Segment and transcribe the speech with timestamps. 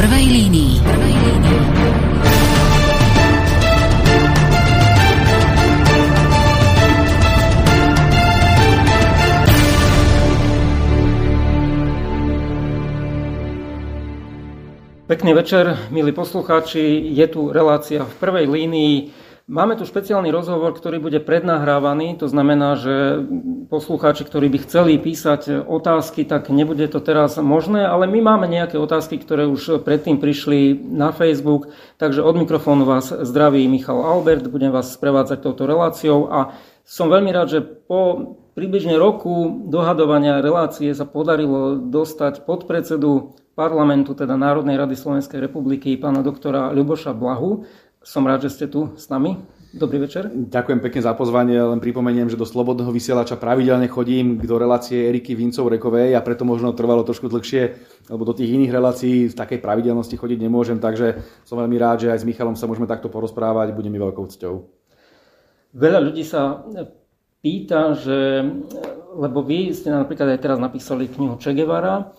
[0.00, 0.80] prvej línii.
[0.80, 1.60] Prvej línii.
[15.04, 16.80] Pekný večer, milí poslucháči.
[17.12, 19.12] Je tu relácia v prvej línii.
[19.50, 22.14] Máme tu špeciálny rozhovor, ktorý bude prednahrávaný.
[22.22, 23.18] To znamená, že
[23.66, 28.78] poslucháči, ktorí by chceli písať otázky, tak nebude to teraz možné, ale my máme nejaké
[28.78, 31.66] otázky, ktoré už predtým prišli na Facebook.
[31.98, 36.54] Takže od mikrofónu vás zdraví Michal Albert, budem vás sprevádzať touto reláciou a
[36.86, 44.38] som veľmi rád, že po približne roku dohadovania relácie sa podarilo dostať podpredsedu parlamentu, teda
[44.38, 47.66] Národnej rady Slovenskej republiky, pána doktora Ľuboša Blahu.
[48.00, 49.36] Som rád, že ste tu s nami.
[49.76, 50.32] Dobrý večer.
[50.32, 51.60] Ďakujem pekne za pozvanie.
[51.60, 56.48] Len pripomeniem, že do Slobodného vysielača pravidelne chodím do relácie Eriky Vincov Rekovej a preto
[56.48, 57.76] možno trvalo trošku dlhšie,
[58.08, 62.10] lebo do tých iných relácií v takej pravidelnosti chodiť nemôžem, takže som veľmi rád, že
[62.10, 64.54] aj s Michalom sa môžeme takto porozprávať, bude mi veľkou cťou.
[65.76, 66.66] Veľa ľudí sa
[67.44, 68.48] pýta, že,
[69.12, 72.10] lebo vy ste napríklad aj teraz napísali knihu Che Guevara,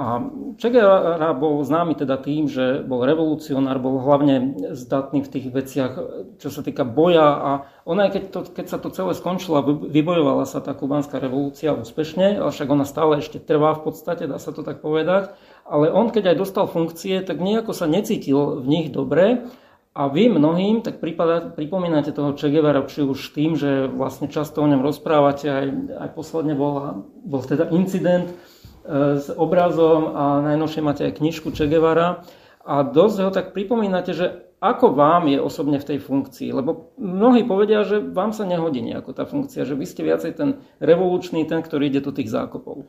[0.00, 0.16] a
[0.56, 5.92] Che Guevara bol známy teda tým, že bol revolucionár, bol hlavne zdatný v tých veciach,
[6.40, 7.50] čo sa týka boja a
[7.84, 12.40] ona, keď, to, keď sa to celé skončilo a vybojovala sa tá kubánska revolúcia úspešne,
[12.40, 15.36] ale však ona stále ešte trvá v podstate, dá sa to tak povedať,
[15.68, 19.44] ale on keď aj dostal funkcie, tak nejako sa necítil v nich dobre
[19.92, 20.96] a vy mnohým tak
[21.52, 26.08] pripomínate toho Che Guevara, či už tým, že vlastne často o ňom rozprávate, aj, aj
[26.16, 28.32] posledne bol, bol teda incident,
[28.86, 31.66] s obrazom a najnovšie máte aj knižku Che
[32.60, 36.52] a dosť ho tak pripomínate, že ako vám je osobne v tej funkcii?
[36.52, 40.60] Lebo mnohí povedia, že vám sa nehodí nejako tá funkcia, že vy ste viacej ten
[40.84, 42.84] revolučný, ten, ktorý ide do tých zákopov.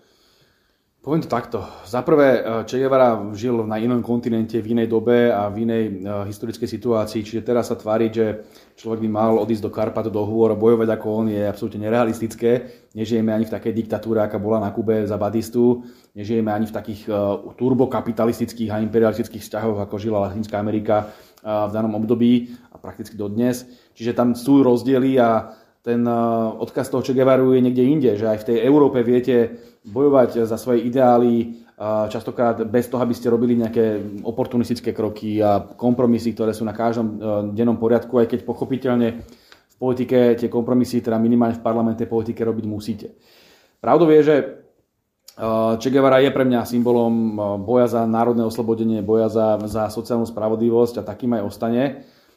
[1.02, 1.66] Poviem to takto.
[1.82, 5.84] Za prvé, eh, Che Guevara žil na inom kontinente, v inej dobe a v inej
[6.06, 8.46] uh, historickej situácii, čiže teraz sa tvári, že
[8.78, 12.70] človek by mal odísť do Karpat, do hôr bojovať ako on je absolútne nerealistické.
[12.94, 15.82] Nežijeme ani v takej diktatúre, aká bola na Kube za Badistu.
[16.14, 21.82] Nežijeme ani v takých uh, turbokapitalistických a imperialistických vzťahoch, ako žila Latinská Amerika uh, v
[21.82, 23.66] danom období a prakticky dodnes.
[23.98, 25.50] Čiže tam sú rozdiely a
[25.82, 26.06] ten
[26.62, 30.58] odkaz toho Che Guevaru je niekde inde, že aj v tej Európe viete bojovať za
[30.62, 31.62] svoje ideály,
[32.14, 37.08] častokrát bez toho, aby ste robili nejaké oportunistické kroky a kompromisy, ktoré sú na každom
[37.10, 37.14] e,
[37.58, 39.18] dennom poriadku, aj keď pochopiteľne
[39.66, 43.18] v politike tie kompromisy, teda minimálne v parlamente politike robiť musíte.
[43.82, 44.36] Pravdou je, že
[45.82, 47.34] Che Guevara je pre mňa symbolom
[47.66, 51.84] boja za národné oslobodenie, boja za, za sociálnu spravodlivosť a takým aj ostane.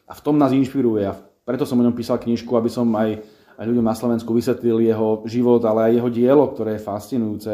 [0.09, 1.03] A v tom nás inšpiruje.
[1.05, 1.13] A
[1.45, 3.21] preto som o ňom písal knižku, aby som aj
[3.55, 7.53] aj ľuďom na Slovensku vysvetlil jeho život, ale aj jeho dielo, ktoré je fascinujúce.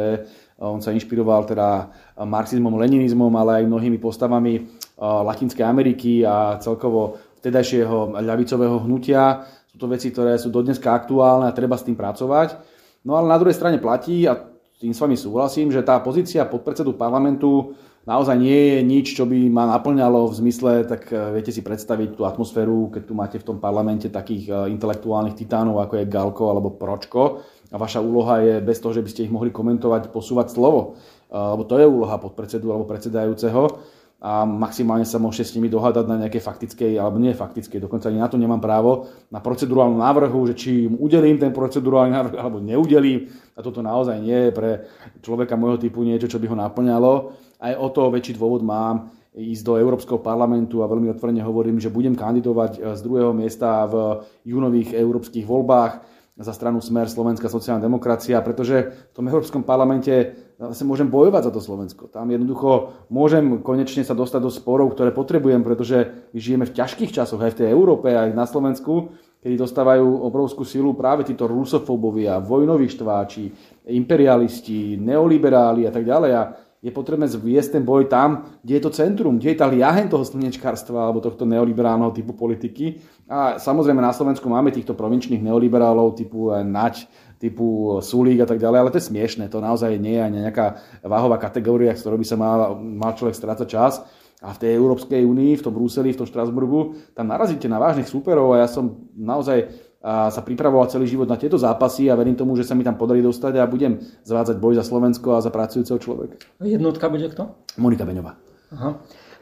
[0.61, 1.93] On sa inšpiroval teda
[2.25, 4.65] marxizmom, leninizmom, ale aj mnohými postavami
[4.97, 9.45] Latinskej Ameriky a celkovo vtedajšieho ľavicového hnutia.
[9.69, 12.57] Sú to veci, ktoré sú dodneska aktuálne a treba s tým pracovať.
[13.05, 14.37] No ale na druhej strane platí, a
[14.77, 19.37] tým s vami súhlasím, že tá pozícia podpredsedu parlamentu naozaj nie je nič, čo by
[19.49, 23.47] ma naplňalo v zmysle, tak e, viete si predstaviť tú atmosféru, keď tu máte v
[23.47, 28.55] tom parlamente takých e, intelektuálnych titánov, ako je Galko alebo Pročko a vaša úloha je
[28.59, 30.99] bez toho, že by ste ich mohli komentovať, posúvať slovo.
[31.29, 33.81] E, lebo to je úloha podpredsedu alebo predsedajúceho
[34.21, 38.21] a maximálne sa môžete s nimi dohádať na nejakej faktickej, alebo nie faktickej, dokonca ani
[38.21, 42.61] na to nemám právo, na procedurálnu návrhu, že či im udelím ten procedurálny návrh alebo
[42.61, 43.33] neudelím.
[43.57, 44.85] A toto naozaj nie je pre
[45.25, 47.33] človeka môjho typu niečo, čo by ho naplňalo.
[47.61, 51.93] Aj o to väčší dôvod mám ísť do Európskeho parlamentu a veľmi otvorene hovorím, že
[51.93, 57.83] budem kandidovať eh, z druhého miesta v júnových európskych voľbách za stranu Smer Slovenská sociálna
[57.83, 62.09] demokracia, pretože v tom Európskom parlamente zase môžem bojovať za to Slovensko.
[62.09, 67.13] Tam jednoducho môžem konečne sa dostať do sporov, ktoré potrebujem, pretože my žijeme v ťažkých
[67.13, 72.41] časoch aj v tej Európe, aj na Slovensku, kedy dostávajú obrovskú silu práve títo rusofóbovia,
[72.41, 73.51] vojnoví štváči,
[73.91, 76.31] imperialisti, neoliberáli a tak ďalej.
[76.37, 76.43] A
[76.81, 80.25] je potrebné zviesť ten boj tam, kde je to centrum, kde je tá liaheň toho
[80.25, 82.97] slnečkárstva alebo tohto neoliberálneho typu politiky.
[83.29, 87.05] A samozrejme na Slovensku máme týchto provinčných neoliberálov typu Naď,
[87.37, 91.37] typu Sulík a tak ďalej, ale to je smiešne, to naozaj nie je nejaká váhová
[91.37, 94.01] kategória, s ktorou by sa mal, mal človek strácať čas.
[94.41, 98.09] A v tej Európskej únii, v tom Bruseli, v tom Štrasburgu, tam narazíte na vážnych
[98.09, 99.69] súperov a ja som naozaj
[100.01, 102.97] a sa pripravoval celý život na tieto zápasy a verím tomu, že sa mi tam
[102.97, 106.41] podarí dostať a budem zvádzať boj za Slovensko a za pracujúceho človeka.
[106.57, 107.53] Jednotka bude kto?
[107.77, 108.33] Monika Beňová.
[108.73, 108.89] Aha.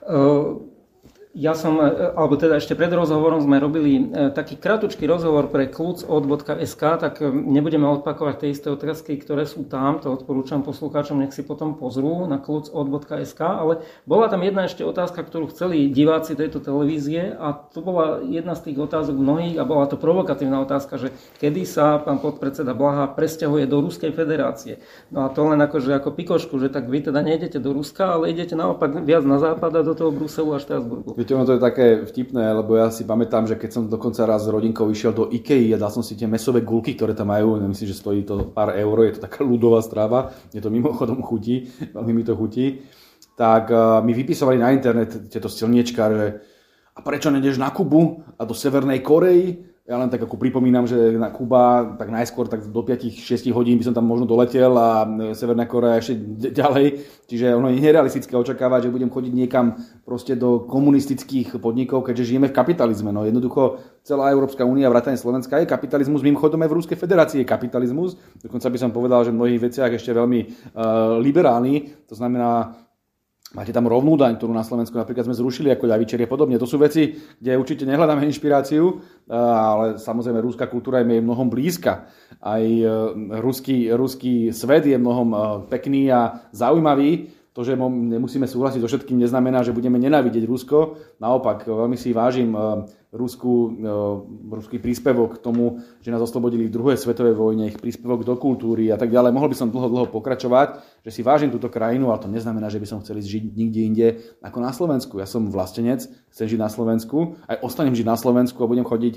[0.06, 0.69] Uh
[1.38, 1.86] Ja som, e,
[2.18, 7.30] alebo teda ešte pred rozhovorom sme robili e, taký kratučký rozhovor pre kluc.sk, tak e,
[7.30, 12.26] nebudeme odpakovať tie isté otázky, ktoré sú tam, to odporúčam poslucháčom, nech si potom pozrú
[12.26, 17.86] na kluc.sk, ale bola tam jedna ešte otázka, ktorú chceli diváci tejto televízie a to
[17.86, 22.18] bola jedna z tých otázok mnohých a bola to provokatívna otázka, že kedy sa pán
[22.26, 24.82] podpredseda Blaha presťahuje do Ruskej federácie.
[25.14, 28.34] No a to len akože ako pikošku, že tak vy teda nejdete do Ruska, ale
[28.34, 31.19] idete naopak viac na západ a do toho Bruselu a Štrasburgu.
[31.20, 34.48] Viete, ono to je také vtipné, lebo ja si pamätám, že keď som dokonca raz
[34.48, 37.60] s rodinkou išiel do IKEA a dal som si tie mesové gulky, ktoré tam majú,
[37.60, 41.68] myslím, že stojí to pár eur, je to taká ľudová strava, je to mimochodom chutí,
[41.92, 42.88] veľmi mi to chutí,
[43.36, 46.26] tak uh, mi vypisovali na internet tieto silniečka, že
[46.96, 51.18] a prečo nejdeš na Kubu a do Severnej Koreji ja len tak ako pripomínam, že
[51.18, 55.34] na Kuba tak najskôr tak do 5-6 hodín by som tam možno doletel a e,
[55.34, 56.14] Severná Korea ešte
[56.62, 57.02] ďalej.
[57.26, 62.54] Čiže ono je nerealistické očakávať, že budem chodiť niekam proste do komunistických podnikov, keďže žijeme
[62.54, 63.10] v kapitalizme.
[63.10, 67.50] No jednoducho celá Európska únia, vrátane Slovenska je kapitalizmus, mimochodom aj v Ruskej federácii je
[67.50, 68.14] kapitalizmus.
[68.46, 72.06] Dokonca by som povedal, že v mnohých veciach ešte veľmi uh, liberálny.
[72.06, 72.78] To znamená,
[73.50, 76.62] Máte tam rovnú daň, ktorú na Slovensku napríklad sme zrušili ako ľavičerie podobne.
[76.62, 79.02] To sú veci, kde určite nehľadáme inšpiráciu,
[79.34, 82.14] ale samozrejme rúská kultúra je mnohom blízka.
[82.38, 82.86] Aj e,
[83.42, 87.39] ruský, ruský svet je mnohom e, pekný a zaujímavý.
[87.58, 91.02] To, že nemusíme súhlasiť so všetkým, neznamená, že budeme nenávidieť Rusko.
[91.18, 92.60] Naopak, veľmi si vážim e,
[93.10, 93.74] Rusku,
[94.54, 98.94] ruský príspevok k tomu, že nás oslobodili v druhej svetovej vojne, ich príspevok do kultúry
[98.94, 99.34] a tak ďalej.
[99.34, 102.78] Mohol by som dlho, dlho pokračovať, že si vážim túto krajinu, ale to neznamená, že
[102.78, 104.08] by som chcel žiť nikde inde
[104.46, 105.18] ako na Slovensku.
[105.18, 109.14] Ja som vlastenec, chcem žiť na Slovensku, aj ostanem žiť na Slovensku a budem chodiť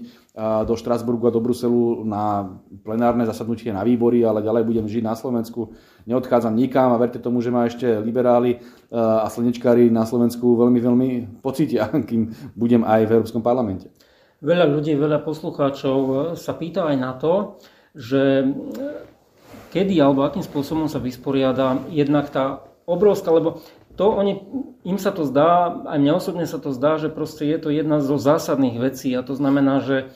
[0.64, 2.48] do Štrasburgu a do Bruselu na
[2.80, 5.76] plenárne zasadnutie na výbory, ale ďalej budem žiť na Slovensku.
[6.06, 8.58] Neodchádzam nikam a verte tomu, že ma ešte liberáli
[8.92, 11.08] a slnečkári na Slovensku veľmi, veľmi
[11.40, 13.88] pocítia, kým budem aj v Európskom parlamente.
[14.42, 17.62] Veľa ľudí, veľa poslucháčov sa pýta aj na to,
[17.94, 18.42] že
[19.70, 23.62] kedy alebo akým spôsobom sa vysporiada jednak tá obrovská, lebo
[23.96, 24.40] to oni,
[24.88, 28.00] im sa to zdá, aj mne osobne sa to zdá, že proste je to jedna
[28.00, 30.12] zo zásadných vecí a to znamená, že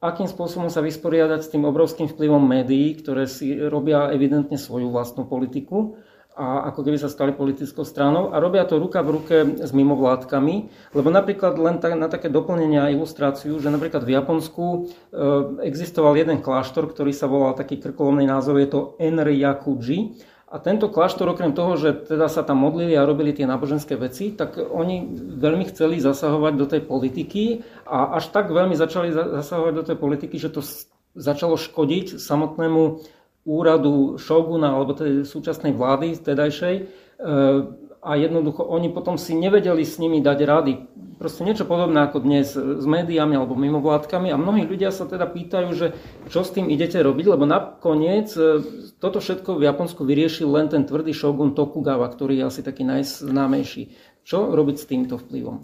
[0.00, 5.28] akým spôsobom sa vysporiadať s tým obrovským vplyvom médií, ktoré si robia evidentne svoju vlastnú
[5.28, 6.00] politiku
[6.40, 10.56] a ako keby sa stali politickou stranou a robia to ruka v ruke s mimovládkami,
[10.96, 14.78] lebo napríklad len tak, na také doplnenie a ilustráciu, že napríklad v Japonsku e,
[15.68, 20.16] existoval jeden kláštor, ktorý sa volal taký krkolomný názov, je to Enryakuji
[20.50, 24.34] a tento kláštor okrem toho, že teda sa tam modlili a robili tie náboženské veci,
[24.34, 25.06] tak oni
[25.38, 30.42] veľmi chceli zasahovať do tej politiky a až tak veľmi začali zasahovať do tej politiky,
[30.42, 30.66] že to
[31.14, 32.82] začalo škodiť samotnému
[33.46, 36.74] úradu šoguna alebo tej súčasnej vlády tedajšej.
[36.76, 36.84] E,
[38.00, 40.74] a jednoducho oni potom si nevedeli s nimi dať rady.
[41.20, 45.68] Proste niečo podobné ako dnes s médiami alebo mimovládkami a mnohí ľudia sa teda pýtajú,
[45.76, 45.92] že
[46.32, 48.64] čo s tým idete robiť, lebo nakoniec e,
[48.96, 53.92] toto všetko v Japonsku vyriešil len ten tvrdý šogun Tokugawa, ktorý je asi taký najznámejší.
[54.24, 55.60] Čo robiť s týmto vplyvom?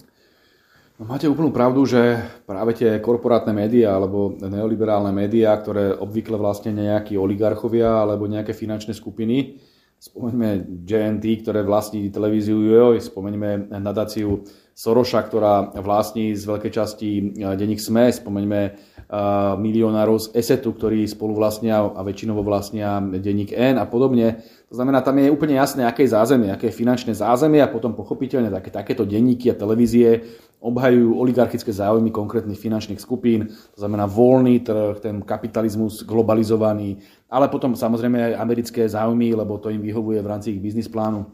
[1.00, 6.73] No, máte úplnú pravdu, že práve tie korporátne médiá alebo neoliberálne médiá, ktoré obvykle vlastne
[6.73, 9.61] nejakí oligarchovia alebo nejaké finančné skupiny,
[9.98, 14.44] spomeňme JNT, ktoré vlastní televíziu UOI, spomeňme nadáciu
[14.76, 18.60] Soroša, ktorá vlastní z veľkej časti denník SME, spomeňme
[19.56, 24.44] milionárov z ESETu, ktorí spolu vlastnia a väčšinovo vlastnia denník N a podobne.
[24.69, 28.52] To znamená, tam je úplne jasné, aké je zázemie, aké finančné zázemie a potom pochopiteľne
[28.52, 30.26] také, takéto denníky a televízie
[30.61, 37.76] obhajujú oligarchické záujmy konkrétnych finančných skupín, to znamená voľný trh, ten kapitalizmus globalizovaný, ale potom
[37.76, 41.28] samozrejme aj americké záujmy, lebo to im vyhovuje v rámci ich biznis plánu,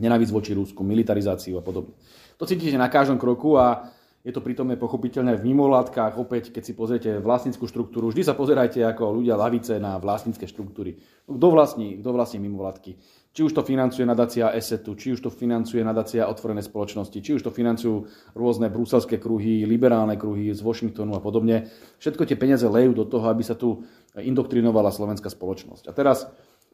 [0.00, 1.94] nenávisť voči Rusku, militarizáciu a podobne.
[2.36, 3.92] To cítite na každom kroku a
[4.26, 8.82] je to pritom pochopiteľné v mimovládkach, opäť keď si pozriete vlastníckú štruktúru, vždy sa pozerajte
[8.82, 10.98] ako ľudia lavice na vlastnícke štruktúry.
[11.30, 12.98] Kto vlastní, kto vlastní mimovládky?
[13.36, 17.44] Či už to financuje nadácia ESETu, či už to financuje nadácia otvorené spoločnosti, či už
[17.44, 21.68] to financujú rôzne bruselské kruhy, liberálne kruhy z Washingtonu a podobne.
[22.00, 23.84] Všetko tie peniaze lejú do toho, aby sa tu
[24.16, 25.84] indoktrinovala slovenská spoločnosť.
[25.84, 26.24] A teraz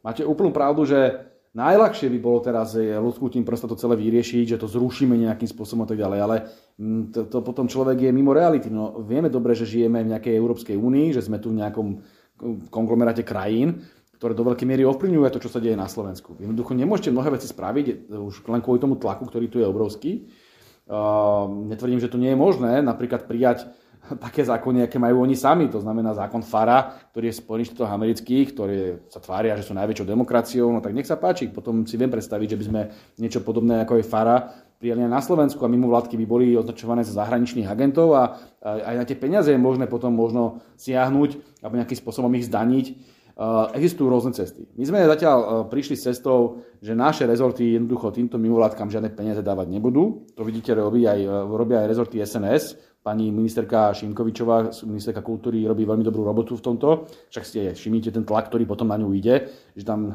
[0.06, 4.72] máte úplnú pravdu, že Najľahšie by bolo teraz ľudskútím prsta to celé vyriešiť, že to
[4.72, 6.36] zrušíme nejakým spôsobom a tak ďalej, ale
[6.80, 8.72] mm, to, to potom človek je mimo reality.
[8.72, 12.00] No, vieme dobre, že žijeme v nejakej Európskej únii, že sme tu v nejakom
[12.72, 13.84] konglomeráte krajín,
[14.22, 16.38] ktoré do veľkej miery ovplyvňujú to, čo sa deje na Slovensku.
[16.38, 20.30] Jednoducho nemôžete mnohé veci spraviť už len kvôli tomu tlaku, ktorý tu je obrovský.
[20.86, 23.66] Uh, netvrdím, že to nie je možné, napríklad prijať
[24.30, 25.66] také zákony, aké majú oni sami.
[25.74, 28.78] To znamená zákon FARA, ktorý je Spojených štátoch amerických, ktoré
[29.10, 31.50] sa tvária, že sú najväčšou demokraciou, no tak nech sa páči.
[31.50, 32.80] Potom si viem predstaviť, že by sme
[33.18, 37.14] niečo podobné ako je FARA prijali na Slovensku a mimo vládky by boli označované za
[37.14, 42.34] zahraničných agentov a aj na tie peniaze je možné potom možno siahnuť alebo nejakým spôsobom
[42.34, 42.86] ich zdaniť.
[43.72, 44.68] Existujú rôzne cesty.
[44.76, 49.72] My sme zatiaľ prišli s cestou, že naše rezorty jednoducho týmto mimovládkam žiadne peniaze dávať
[49.72, 50.28] nebudú.
[50.36, 56.06] To vidíte, robí aj, robia aj rezorty SNS, Pani ministerka Šimkovičová, ministerka kultúry, robí veľmi
[56.06, 57.10] dobrú robotu v tomto.
[57.34, 60.14] Však ste všimnite ten tlak, ktorý potom na ňu ide, že tam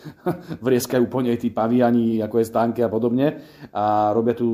[0.68, 3.40] vrieskajú po nej tí paviani, ako je stánke a podobne.
[3.72, 4.48] A robia tu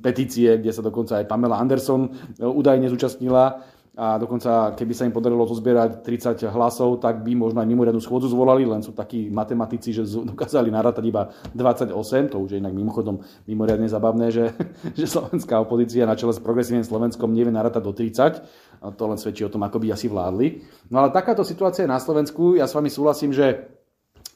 [0.00, 2.08] petície, kde sa dokonca aj Pamela Anderson
[2.40, 3.60] údajne zúčastnila
[3.96, 8.28] a dokonca keby sa im podarilo zozbierať 30 hlasov, tak by možno aj mimoriadnu schôdzu
[8.28, 11.96] zvolali, len sú takí matematici, že dokázali narátať iba 28,
[12.28, 14.52] to už je inak mimochodom mimoriadne zabavné, že,
[15.00, 19.16] že slovenská opozícia na čele s progresívnym Slovenskom nevie narátať do 30, a to len
[19.16, 20.60] svedčí o tom, ako by asi vládli.
[20.92, 23.64] No ale takáto situácia je na Slovensku, ja s vami súhlasím, že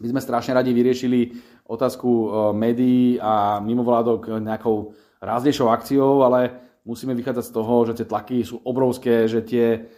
[0.00, 1.36] my sme strašne radi vyriešili
[1.68, 2.26] otázku e,
[2.56, 8.60] médií a mimovládok nejakou ráznejšou akciou, ale musíme vychádzať z toho, že tie tlaky sú
[8.64, 9.90] obrovské, že tie,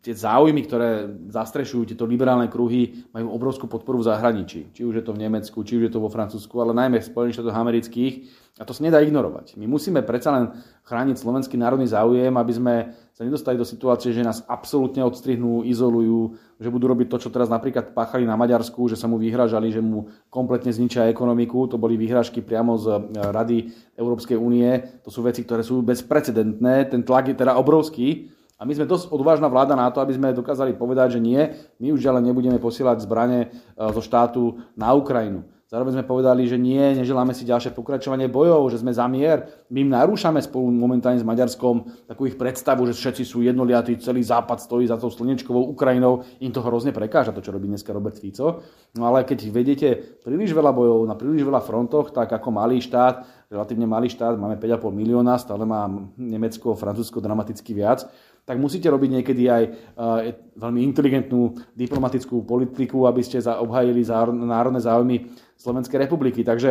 [0.00, 4.72] tie záujmy, ktoré zastrešujú tieto liberálne kruhy, majú obrovskú podporu v zahraničí.
[4.72, 7.10] Či už je to v Nemecku, či už je to vo Francúzsku, ale najmä v
[7.12, 8.14] Spojených štátoch amerických.
[8.56, 9.60] A to sa nedá ignorovať.
[9.60, 10.56] My musíme predsa len
[10.88, 12.74] chrániť slovenský národný záujem, aby sme
[13.12, 17.52] sa nedostali do situácie, že nás absolútne odstrihnú, izolujú, že budú robiť to, čo teraz
[17.52, 21.68] napríklad páchali na Maďarsku, že sa mu vyhražali, že mu kompletne zničia ekonomiku.
[21.68, 23.58] To boli vyhražky priamo z e, Rady
[23.96, 25.04] Európskej únie.
[25.04, 26.88] To sú veci, ktoré sú bezprecedentné.
[26.88, 28.39] Ten tlak je teda obrovský.
[28.60, 31.40] A my sme dosť odvážna vláda na to, aby sme dokázali povedať, že nie,
[31.80, 33.48] my už ďalej nebudeme posielať zbranie e,
[33.88, 35.48] zo štátu na Ukrajinu.
[35.70, 39.46] Zároveň sme povedali, že nie, neželáme si ďalšie pokračovanie bojov, že sme za mier.
[39.70, 44.18] My im narúšame spolu momentálne s Maďarskom takú ich predstavu, že všetci sú jednoliatí, celý
[44.18, 46.26] západ stojí za tou slnečkovou Ukrajinou.
[46.42, 48.66] Im to hrozne prekáža, to, čo robí dneska Robert Fico.
[48.98, 53.46] No ale keď vedete príliš veľa bojov na príliš veľa frontoch, tak ako malý štát,
[53.46, 55.86] relatívne malý štát, máme 5,5 milióna, stále má
[56.18, 58.10] Nemecko, Francúzsko dramaticky viac,
[58.50, 59.62] tak musíte robiť niekedy aj
[59.94, 60.26] uh,
[60.58, 64.02] veľmi inteligentnú diplomatickú politiku, aby ste obhajili
[64.42, 66.42] národné záujmy Slovenskej republiky.
[66.42, 66.70] Takže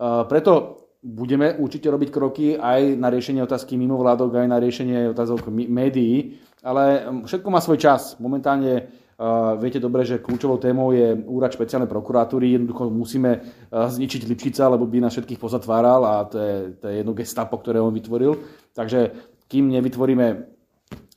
[0.00, 5.52] uh, preto budeme určite robiť kroky aj na riešenie otázky mimovládok, aj na riešenie otázok
[5.52, 8.16] médií, ale um, všetko má svoj čas.
[8.16, 12.56] Momentálne uh, viete dobre, že kľúčovou témou je úrad špeciálnej prokuratúry.
[12.56, 16.94] Jednoducho musíme uh, zničiť Lipšica, lebo by nás všetkých pozatváral a to je, to je
[17.04, 18.40] jedno gestapo, ktoré on vytvoril.
[18.72, 19.12] Takže
[19.52, 20.56] kým nevytvoríme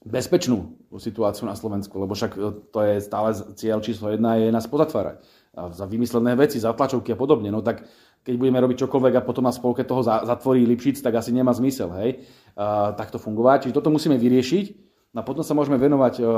[0.04, 2.32] bezpečnú situáciu na Slovensku, lebo však
[2.70, 5.24] to je stále cieľ číslo jedna, je nás pozatvárať.
[5.56, 7.48] A za vymyslené veci, za tlačovky a podobne.
[7.54, 7.88] No tak
[8.24, 11.92] keď budeme robiť čokoľvek a potom na spolke toho zatvorí Lipšic, tak asi nemá zmysel,
[12.00, 12.24] hej,
[13.00, 13.68] takto fungovať.
[13.68, 14.66] Čiže toto musíme vyriešiť
[15.14, 16.32] no a potom sa môžeme venovať a, a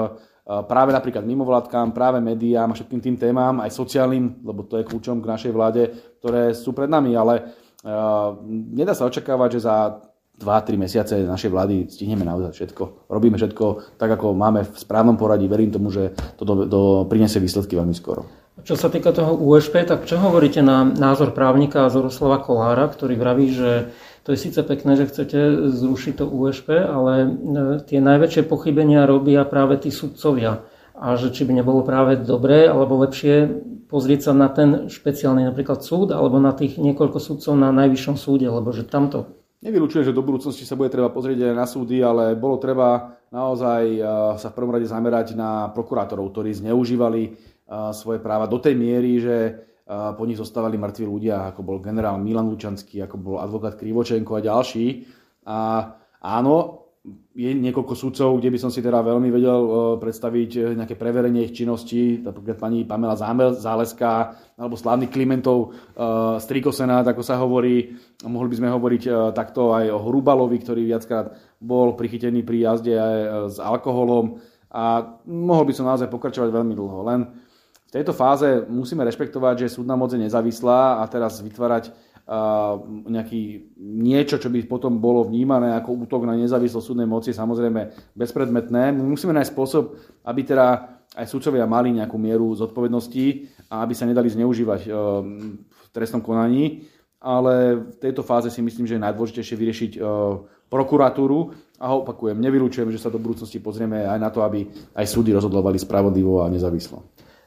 [0.65, 5.21] práve napríklad mimovládkám, práve médiám a všetkým tým témam, aj sociálnym, lebo to je kľúčom
[5.21, 7.53] k našej vláde, ktoré sú pred nami, ale
[8.45, 13.07] nedá sa očakávať, že za 2-3 mesiace našej vlády stihneme naozaj všetko.
[13.07, 15.47] Robíme všetko tak, ako máme v správnom poradí.
[15.47, 18.27] Verím tomu, že to do, do, priniesie výsledky veľmi skoro.
[18.63, 23.51] Čo sa týka toho USP, tak čo hovoríte na názor právnika Zoroslava Kolára, ktorý vraví,
[23.51, 23.91] že
[24.23, 27.27] to je síce pekné, že chcete zrušiť to USP, ale e,
[27.85, 30.65] tie najväčšie pochybenia robia práve tí sudcovia.
[30.95, 33.51] A že či by nebolo práve dobré alebo lepšie
[33.91, 38.47] pozrieť sa na ten špeciálny napríklad súd alebo na tých niekoľko súdcov na najvyššom súde,
[38.47, 42.35] lebo že tamto Nevylučujem, že do budúcnosti sa bude treba pozrieť aj na súdy, ale
[42.35, 44.03] bolo treba naozaj eh,
[44.37, 47.33] sa v prvom rade zamerať na prokurátorov, ktorí zneužívali eh,
[47.95, 49.55] svoje práva do tej miery, že eh,
[49.89, 54.45] po nich zostávali mŕtvi ľudia, ako bol generál Milan Lučanský, ako bol advokát Krivočenko a
[54.45, 54.85] ďalší.
[55.49, 55.57] A
[56.21, 56.84] áno,
[57.35, 61.43] je niekoľko sudcov, kde by som si teda veľmi vedel e, predstaviť e, nejaké preverenie
[61.43, 67.91] ich činnosti, napríklad pani Pamela Záleská alebo slávny Klimentov uh, Strikosenát, ako sa hovorí.
[68.23, 69.03] Mohli by sme hovoriť
[69.35, 73.17] takto aj o Hrubalovi, ktorý viackrát bol prichytený pri jazde aj
[73.51, 74.39] s alkoholom
[74.71, 77.03] a mohol by som naozaj pokračovať veľmi dlho.
[77.03, 77.19] Len
[77.83, 81.91] v tejto fáze musíme rešpektovať, že súdna moc je nezávislá a teraz vytvárať
[83.05, 83.41] nejaký,
[83.77, 88.97] niečo, čo by potom bolo vnímané ako útok na nezávislosť súdnej moci, samozrejme bezpredmetné.
[88.97, 89.93] My musíme nájsť spôsob,
[90.25, 94.89] aby teda aj súdcovia mali nejakú mieru zodpovednosti a aby sa nedali zneužívať e,
[95.61, 96.89] v trestnom konaní.
[97.21, 99.99] Ale v tejto fáze si myslím, že je najdôležitejšie vyriešiť e,
[100.65, 104.65] prokuratúru a opakujem, nevylučujem, že sa do budúcnosti pozrieme aj na to, aby
[104.97, 107.05] aj súdy rozhodovali spravodlivo a nezávislo.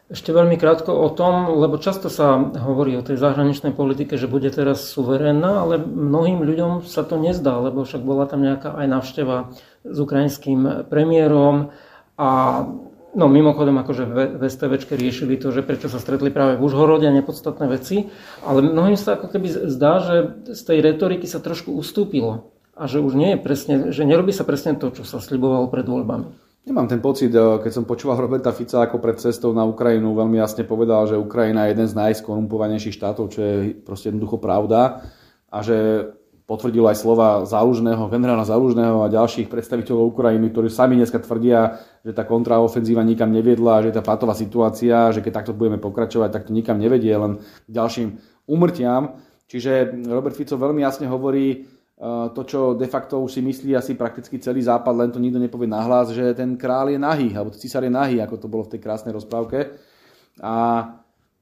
[0.08, 4.48] Ešte veľmi krátko o tom, lebo často sa hovorí o tej zahraničnej politike, že bude
[4.48, 9.52] teraz suverénna, ale mnohým ľuďom sa to nezdá, lebo však bola tam nejaká aj návšteva
[9.84, 11.76] s ukrajinským premiérom
[12.16, 12.28] a
[13.16, 14.04] No mimochodom, akože
[14.36, 18.12] v STVčke riešili to, že prečo sa stretli práve v Užhorode a nepodstatné veci,
[18.44, 20.16] ale mnohým sa ako keby zdá, že
[20.52, 24.44] z tej retoriky sa trošku ustúpilo a že už nie je presne, že nerobí sa
[24.44, 26.47] presne to, čo sa slibovalo pred voľbami.
[26.68, 30.36] Nemám ten pocit, eh, keď som počúval Roberta Fica ako pred cestou na Ukrajinu, veľmi
[30.36, 35.00] jasne povedal, že Ukrajina je jeden z najskorumpovanejších štátov, čo je proste jednoducho pravda
[35.48, 36.12] a že
[36.44, 42.12] potvrdil aj slova Zálužného, generála Zálužného a ďalších predstaviteľov Ukrajiny, ktorí sami dneska tvrdia, že
[42.12, 46.56] tá kontraofenzíva nikam neviedla, že tá patová situácia, že keď takto budeme pokračovať, tak to
[46.56, 49.16] nikam nevedie, len ďalším umrtiam.
[49.48, 51.64] Čiže Robert Fico veľmi jasne hovorí
[52.06, 55.66] to, čo de facto už si myslí asi prakticky celý západ, len to nikto nepovie
[55.66, 58.80] nahlas, že ten král je nahý, alebo císar je nahý, ako to bolo v tej
[58.86, 59.74] krásnej rozprávke.
[60.38, 60.54] A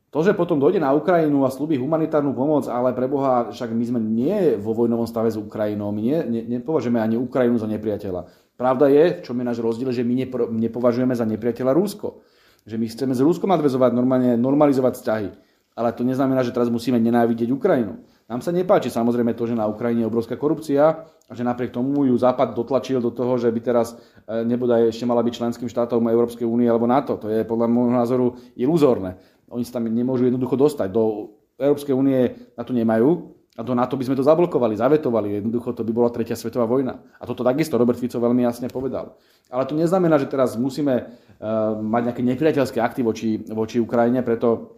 [0.08, 3.84] to, že potom dojde na Ukrajinu a slúbi humanitárnu pomoc, ale pre Boha, však my
[3.84, 8.25] sme nie vo vojnovom stave s Ukrajinou, my nie, ne, nepovažujeme ani Ukrajinu za nepriateľa.
[8.56, 12.25] Pravda je, v čom je náš rozdiel, že my nepro, nepovažujeme za nepriateľa Rúsko.
[12.64, 15.28] Že my chceme s Rúskom nadvezovať, normálne normalizovať vzťahy.
[15.76, 18.00] Ale to neznamená, že teraz musíme nenávidieť Ukrajinu.
[18.26, 22.11] Nám sa nepáči samozrejme to, že na Ukrajine je obrovská korupcia a že napriek tomu
[22.11, 23.95] ju Západ dotlačil do toho, že by teraz
[24.26, 27.23] e, nebodaj ešte mala byť členským štátom Európskej únie alebo NATO.
[27.23, 28.26] To je podľa môjho názoru
[28.59, 29.23] iluzórne.
[29.47, 30.90] Oni sa tam nemôžu jednoducho dostať.
[30.90, 35.38] Do Európskej únie na to nemajú a do NATO by sme to zablokovali, zavetovali.
[35.38, 36.99] Jednoducho to by bola tretia svetová vojna.
[37.23, 39.14] A toto takisto Robert Fico veľmi jasne povedal.
[39.49, 44.76] Ale to neznamená, že teraz musíme uh, mať nejaké nepriateľské akty voči, voči Ukrajine, preto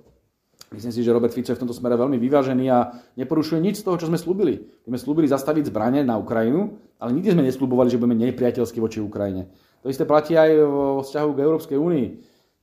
[0.68, 3.84] Myslím si, že Robert Fico je v tomto smere veľmi vyvážený a neporušuje nič z
[3.88, 4.60] toho, čo sme slúbili.
[4.84, 9.00] My sme slúbili zastaviť zbranie na Ukrajinu, ale nikdy sme neslúbovali, že budeme nepriateľskí voči
[9.00, 9.48] Ukrajine.
[9.80, 12.06] To isté platí aj vo vzťahu k Európskej únii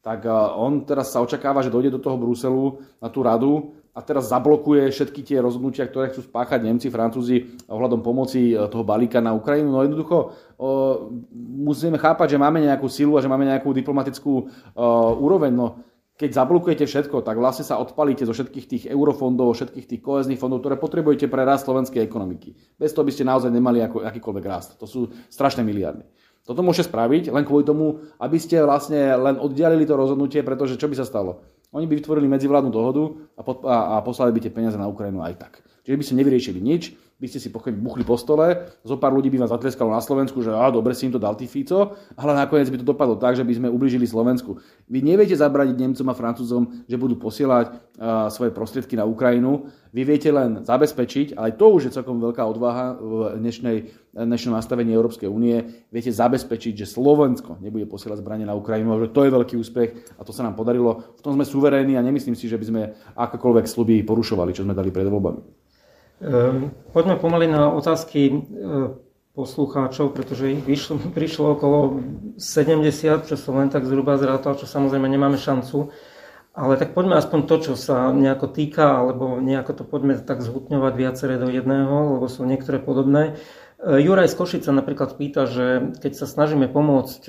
[0.06, 4.30] tak on teraz sa očakáva, že dojde do toho Bruselu na tú radu a teraz
[4.30, 9.34] zablokuje všetky tie rozhodnutia, ktoré chcú spáchať Nemci, Francúzi ohľadom pomoci eh, toho balíka na
[9.34, 9.74] Ukrajinu.
[9.74, 10.30] No jednoducho
[10.62, 10.70] o,
[11.66, 14.46] musíme chápať, že máme nejakú silu a že máme nejakú diplomatickú o,
[15.18, 15.50] úroveň.
[15.58, 15.82] No,
[16.16, 20.64] keď zablokujete všetko, tak vlastne sa odpalíte zo všetkých tých eurofondov, všetkých tých kohezných fondov,
[20.64, 22.56] ktoré potrebujete pre rast slovenskej ekonomiky.
[22.80, 24.80] Bez toho by ste naozaj nemali ako, akýkoľvek rast.
[24.80, 26.08] To sú strašné miliardy.
[26.46, 30.88] Toto môže spraviť len kvôli tomu, aby ste vlastne len oddialili to rozhodnutie, pretože čo
[30.88, 31.44] by sa stalo?
[31.76, 33.04] Oni by vytvorili medzivládnu dohodu
[33.36, 35.54] a, pod, a, a poslali by tie peniaze na Ukrajinu aj tak.
[35.84, 39.48] Čiže by ste nevyriešili nič, by ste si buchli po stole, zo pár ľudí by
[39.48, 42.68] vás zatleskalo na Slovensku, že á, dobre si im to dal ty Fico, ale nakoniec
[42.68, 44.60] by to dopadlo tak, že by sme ubližili Slovensku.
[44.92, 49.72] Vy neviete zabraniť Nemcom a Francúzom, že budú posielať uh, svoje prostriedky na Ukrajinu.
[49.96, 54.92] Vy viete len zabezpečiť, ale to už je celkom veľká odvaha v dnešnej, dnešnom nastavení
[54.92, 59.56] Európskej únie, viete zabezpečiť, že Slovensko nebude posielať zbranie na Ukrajinu, že to je veľký
[59.56, 61.16] úspech a to sa nám podarilo.
[61.16, 62.82] V tom sme suverénni a nemyslím si, že by sme
[63.16, 65.65] akékoľvek sluby porušovali, čo sme dali pred voľbami.
[66.24, 69.04] Ehm, poďme pomaly na otázky ehm,
[69.36, 72.00] poslucháčov, pretože ich vyšlo, prišlo okolo
[72.40, 75.92] 70, čo som len tak zhruba zrátal, čo samozrejme nemáme šancu.
[76.56, 80.94] Ale tak poďme aspoň to, čo sa nejako týka, alebo nejako to poďme tak zhutňovať
[80.96, 83.36] viaceré do jedného, lebo sú niektoré podobné.
[83.84, 87.28] Ehm, Juraj z Košica napríklad pýta, že keď sa snažíme pomôcť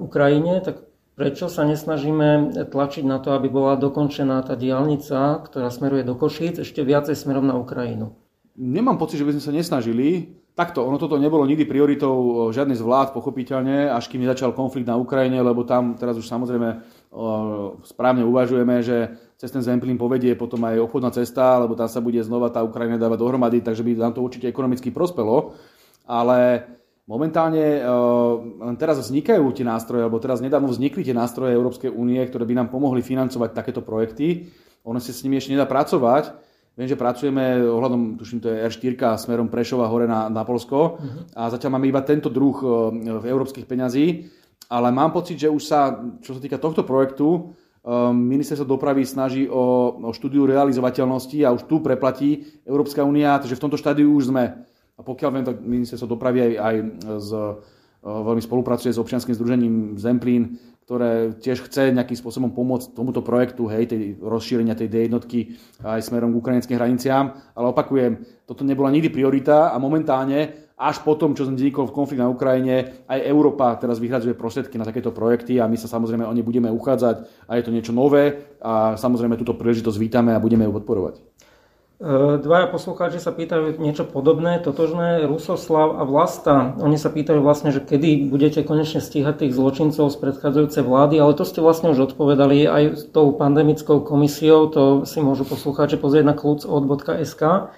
[0.00, 0.88] Ukrajine, tak
[1.22, 6.58] prečo sa nesnažíme tlačiť na to, aby bola dokončená tá diálnica, ktorá smeruje do Košíc,
[6.58, 8.18] ešte viacej smerom na Ukrajinu?
[8.58, 10.34] Nemám pocit, že by sme sa nesnažili.
[10.58, 14.98] Takto, ono toto nebolo nikdy prioritou žiadny z vlád, pochopiteľne, až kým nezačal konflikt na
[14.98, 16.82] Ukrajine, lebo tam teraz už samozrejme
[17.86, 22.18] správne uvažujeme, že cez ten Zemplín povedie potom aj obchodná cesta, lebo tam sa bude
[22.18, 25.54] znova tá Ukrajina dávať dohromady, takže by nám to určite ekonomicky prospelo.
[26.02, 26.66] Ale
[27.06, 27.84] momentálne eh,
[28.62, 32.54] len teraz vznikajú tie nástroje, alebo teraz nedávno vznikli tie nástroje Európskej únie, ktoré by
[32.62, 34.50] nám pomohli financovať takéto projekty.
[34.82, 39.20] Ono sa s nimi ešte nedá pracovať, Viem, že pracujeme ohľadom, tuším, to je R4
[39.20, 41.28] smerom Prešova hore na, na Polsko uh-huh.
[41.36, 42.66] a zatiaľ máme iba tento druh e,
[43.20, 44.32] v európskych peňazí,
[44.72, 47.52] ale mám pocit, že už sa, čo sa týka tohto projektu,
[47.84, 53.60] um, ministerstvo dopravy snaží o, o štúdiu realizovateľnosti a už tu preplatí Európska únia, takže
[53.60, 54.64] v tomto štádiu už sme.
[54.96, 56.76] A pokiaľ viem, tak ministerstvo dopravy aj, aj
[57.18, 57.30] z,
[58.02, 63.86] veľmi spolupracuje s občianským združením Zemplín, ktoré tiež chce nejakým spôsobom pomôcť tomuto projektu, hej,
[63.86, 67.54] tej rozšírenia tej D jednotky aj smerom k ukrajinským hraniciám.
[67.54, 72.26] Ale opakujem, toto nebola nikdy priorita a momentálne až po tom, čo vznikol konflikt na
[72.26, 76.42] Ukrajine, aj Európa teraz vyhradzuje prostriedky na takéto projekty a my sa samozrejme o ne
[76.42, 80.74] budeme uchádzať a je to niečo nové a samozrejme túto príležitosť vítame a budeme ju
[80.74, 81.22] podporovať.
[82.02, 86.74] E, dvaja poslucháči sa pýtajú niečo podobné, totožné, Rusoslav a Vlasta.
[86.82, 91.38] Oni sa pýtajú vlastne, že kedy budete konečne stíhať tých zločincov z predchádzajúcej vlády, ale
[91.38, 96.26] to ste vlastne už odpovedali aj s tou pandemickou komisiou, to si môžu poslucháči pozrieť
[96.26, 97.70] na klucod.sk.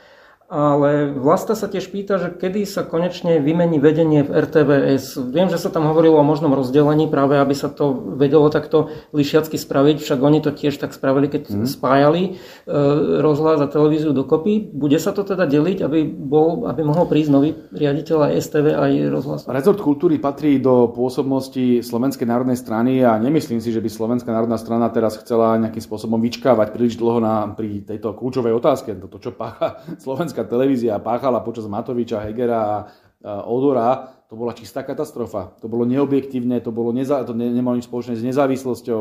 [0.45, 5.19] ale Vlasta sa tiež pýta, že kedy sa konečne vymení vedenie v RTVS.
[5.35, 9.59] Viem, že sa tam hovorilo o možnom rozdelení, práve aby sa to vedelo takto lišiacky
[9.59, 11.67] spraviť, však oni to tiež tak spravili, keď mm.
[11.67, 12.31] spájali e,
[13.25, 14.71] rozhlas a televíziu dokopy.
[14.71, 18.93] Bude sa to teda deliť, aby, bol, aby mohol prísť nový riaditeľ aj STV, aj
[19.11, 19.41] rozhlas?
[19.51, 24.61] Rezort kultúry patrí do pôsobnosti Slovenskej národnej strany a nemyslím si, že by Slovenská národná
[24.61, 28.95] strana teraz chcela nejakým spôsobom vyčkávať príliš dlho na, pri tejto kľúčovej otázke.
[28.95, 32.75] To, čo pácha Slovenská slovenská televízia páchala počas Matoviča, Hegera a
[33.47, 35.55] Odora, to bola čistá katastrofa.
[35.62, 39.01] To bolo neobjektívne, to, bolo neza, to ne, nemalo nič spoločné s nezávislosťou.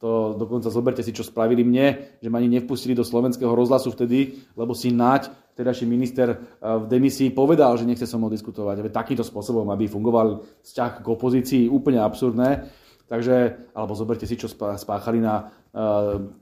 [0.00, 4.40] To dokonca zoberte si, čo spravili mne, že ma ani nevpustili do slovenského rozhlasu vtedy,
[4.56, 8.80] lebo si Naď, vtedajší minister v demisii, povedal, že nechce so mnou diskutovať.
[8.88, 12.72] Takýmto spôsobom, aby fungoval vzťah k opozícii, úplne absurdné.
[13.10, 15.52] Takže, alebo zoberte si, čo spáchali na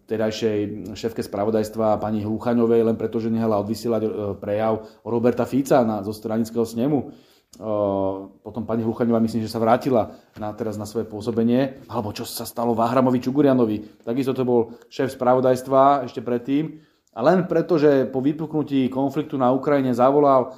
[0.09, 4.11] terajšej šéfke spravodajstva pani Hluchaňovej, len preto, že nehala odvysielať uh,
[4.41, 7.13] prejav Roberta Fica na, zo stranického snemu.
[7.61, 11.85] Uh, potom pani Hluchaňová myslím, že sa vrátila na, teraz na svoje pôsobenie.
[11.93, 14.01] Alebo čo sa stalo Váhramovi Čugurianovi.
[14.01, 16.81] Takisto to bol šéf spravodajstva ešte predtým.
[17.13, 20.55] A len preto, že po vypuknutí konfliktu na Ukrajine zavolal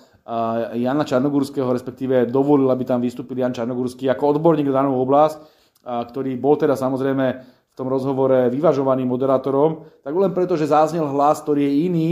[0.77, 5.41] Jana Čarnogurského, respektíve dovolil, aby tam vystúpil Jan Čarnogurský ako odborník na danú oblasť,
[5.83, 7.27] ktorý bol teda samozrejme
[7.71, 12.11] v tom rozhovore vyvažovaným moderátorom, tak len preto, že záznel hlas, ktorý je iný,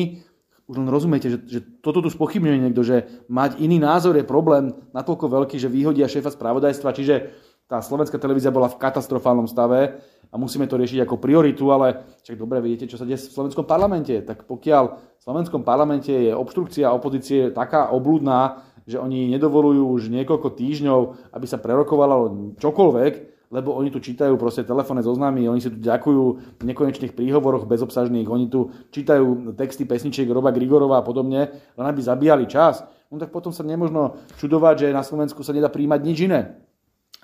[0.69, 4.77] už len rozumiete, že, že toto tu spochybňuje niekto, že mať iný názor je problém
[4.93, 7.15] natoľko veľký, že vyhodia šéfa spravodajstva, čiže
[7.69, 12.37] tá slovenská televízia bola v katastrofálnom stave a musíme to riešiť ako prioritu, ale však
[12.37, 14.13] dobre viete, čo sa deje v slovenskom parlamente.
[14.25, 20.49] Tak pokiaľ v slovenskom parlamente je obštrukcia opozície taká obludná, že oni nedovolujú už niekoľko
[20.57, 23.13] týždňov, aby sa prerokovalo čokoľvek,
[23.49, 26.25] lebo oni tu čítajú proste telefónne zoznámy, oni si tu ďakujú
[26.61, 32.01] v nekonečných príhovoroch bezobsažných, oni tu čítajú texty pesničiek Roba Grigorova a podobne, len aby
[32.05, 32.85] zabíjali čas.
[33.09, 36.61] No tak potom sa nemožno čudovať, že na Slovensku sa nedá príjmať nič iné.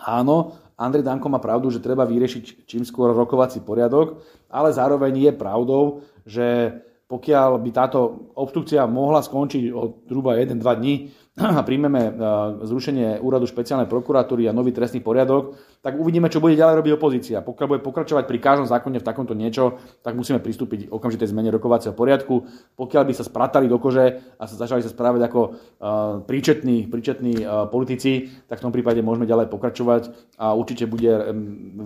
[0.00, 5.32] Áno, Andrej Danko má pravdu, že treba vyriešiť čím skôr rokovací poriadok, ale zároveň je
[5.36, 6.80] pravdou, že
[7.14, 10.94] pokiaľ by táto obstrukcia mohla skončiť o zhruba 1-2 dní,
[11.34, 12.14] a príjmeme
[12.62, 17.42] zrušenie úradu špeciálnej prokuratúry a nový trestný poriadok, tak uvidíme, čo bude ďalej robiť opozícia.
[17.42, 21.90] Pokiaľ bude pokračovať pri každom zákone v takomto niečo, tak musíme pristúpiť okamžitej zmene rokovacieho
[21.90, 22.46] poriadku.
[22.78, 25.40] Pokiaľ by sa spratali do kože a sa začali sa správať ako
[26.22, 31.34] príčetní, príčetní politici, tak v tom prípade môžeme ďalej pokračovať a určite bude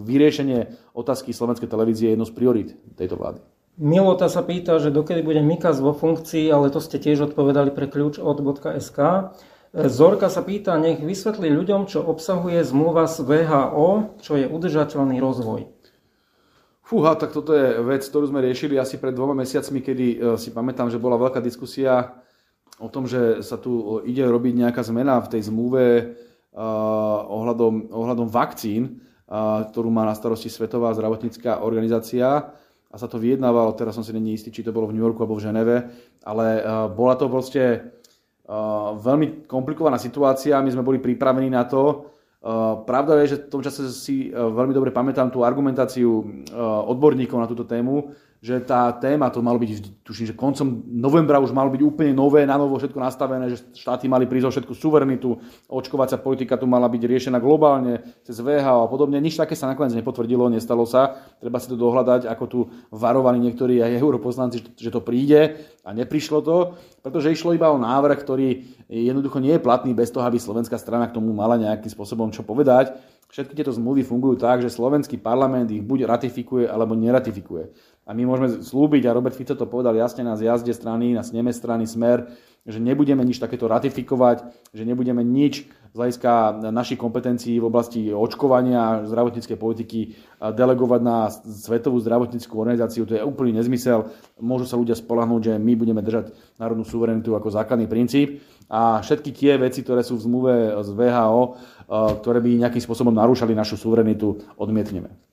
[0.04, 3.40] vyriešenie otázky slovenskej televízie jednou z priorit tejto vlády.
[3.78, 7.86] Milota sa pýta, že dokedy bude Mikas vo funkcii, ale to ste tiež odpovedali pre
[7.86, 8.42] kľúč od
[8.82, 8.98] .sk.
[9.70, 15.70] Zorka sa pýta, nech vysvetlí ľuďom, čo obsahuje zmluva z VHO, čo je udržateľný rozvoj.
[16.82, 20.50] Fúha, tak toto je vec, ktorú sme riešili asi pred dvoma mesiacmi, kedy e, si
[20.50, 22.18] pamätám, že bola veľká diskusia
[22.82, 25.84] o tom, že sa tu ide robiť nejaká zmena v tej zmluve
[27.28, 29.04] ohľadom, ohľadom vakcín,
[29.70, 32.50] ktorú má na starosti Svetová zdravotnícká organizácia
[32.98, 35.38] sa to vyjednávalo, teraz som si není istý, či to bolo v New Yorku alebo
[35.38, 35.76] v Ženeve,
[36.26, 37.62] ale uh, bola to proste
[38.44, 42.10] uh, veľmi komplikovaná situácia, my sme boli pripravení na to.
[42.38, 46.44] Uh, pravda je, že v tom čase si veľmi dobre pamätám tú argumentáciu
[46.86, 51.50] odborníkov na túto tému, že tá téma, to malo byť, tuším, že koncom novembra už
[51.50, 55.42] malo byť úplne nové, na novo všetko nastavené, že štáty mali prísť o všetku suverenitu,
[55.66, 59.18] očkovacia politika tu mala byť riešená globálne, cez VHO a podobne.
[59.18, 61.18] Nič také sa nakoniec nepotvrdilo, nestalo sa.
[61.42, 62.58] Treba si to dohľadať, ako tu
[62.94, 68.18] varovali niektorí aj europoslanci, že to príde a neprišlo to, pretože išlo iba o návrh,
[68.22, 68.48] ktorý
[68.86, 72.46] jednoducho nie je platný bez toho, aby slovenská strana k tomu mala nejakým spôsobom čo
[72.46, 72.94] povedať.
[73.28, 77.68] Všetky tieto zmluvy fungujú tak, že slovenský parlament ich buď ratifikuje alebo neratifikuje.
[78.08, 81.52] A my môžeme slúbiť, a Robert Fico to povedal jasne na zjazde strany, na sneme
[81.52, 82.32] strany Smer,
[82.64, 89.08] že nebudeme nič takéto ratifikovať, že nebudeme nič z hľadiska našich kompetencií v oblasti očkovania
[89.08, 93.08] zdravotníckej politiky delegovať na Svetovú zdravotníckú organizáciu.
[93.08, 94.12] To je úplný nezmysel.
[94.40, 98.44] Môžu sa ľudia spolahnúť, že my budeme držať národnú suverenitu ako základný princíp.
[98.68, 101.42] A všetky tie veci, ktoré sú v zmluve z VHO,
[102.20, 105.27] ktoré by nejakým spôsobom narúšali našu suverenitu, odmietneme.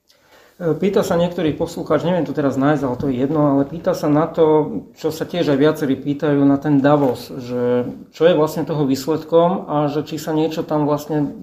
[0.56, 4.08] Pýta sa niektorý poslucháč, neviem to teraz nájsť, ale to je jedno, ale pýta sa
[4.08, 7.84] na to, čo sa tiež aj viacerí pýtajú na ten Davos, že
[8.16, 11.36] čo je vlastne toho výsledkom a že či sa niečo tam vlastne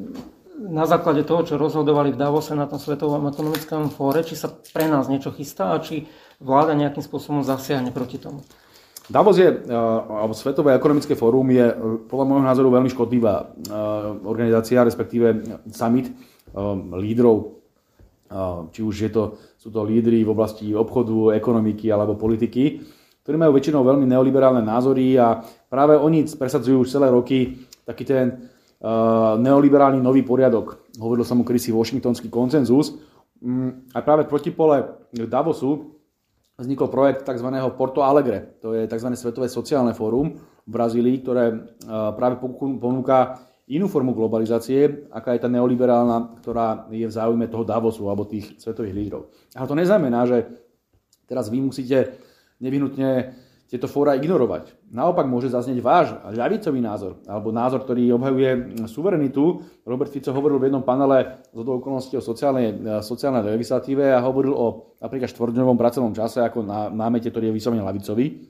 [0.57, 4.88] na základe toho, čo rozhodovali v Davose na tom Svetovom ekonomickom fóre, či sa pre
[4.88, 6.09] nás niečo chystá a či
[6.40, 8.40] vláda nejakým spôsobom zasiahne proti tomu.
[9.12, 9.77] Davos je, eh,
[10.09, 11.77] alebo Svetové ekonomické fórum je eh,
[12.09, 13.61] podľa môjho názoru veľmi škodlivá
[14.25, 16.09] organizácia, respektíve summit
[16.96, 17.62] lídrov
[18.73, 22.81] či už je to, sú to lídry v oblasti obchodu, ekonomiky alebo politiky.
[23.23, 25.38] ktorí majú väčšinou veľmi neoliberálne názory a
[25.71, 28.51] práve oni presadzujú už celé roky taký ten
[28.83, 30.90] uh, neoliberálny nový poriadok.
[30.99, 32.99] Hovoril som mu kedysi Washingtonský koncenzus.
[33.38, 35.95] Um, a práve proti pole Davosu
[36.59, 37.47] vznikol projekt tzv.
[37.79, 38.59] Porto Alegre.
[38.62, 39.09] To je tzv.
[39.14, 40.35] Svetové sociálne fórum
[40.66, 43.38] v Brazílii, ktoré uh, práve ponúka
[43.70, 48.59] inú formu globalizácie, aká je tá neoliberálna, ktorá je v záujme toho Davosu alebo tých
[48.59, 49.22] svetových lídrov.
[49.55, 50.51] Ale to neznamená, že
[51.31, 52.18] teraz vy musíte
[52.59, 53.38] nevyhnutne
[53.72, 54.92] tieto fóra ignorovať.
[54.92, 59.64] Naopak môže zaznieť váš ľavicový názor, alebo názor, ktorý obhajuje suverenitu.
[59.88, 64.92] Robert Fico hovoril v jednom panele z okolností o sociálnej, sociálnej legislatíve a hovoril o
[65.01, 68.44] napríklad štvordňovom pracovnom čase ako námete, ktorý je vyslovene ľavicový.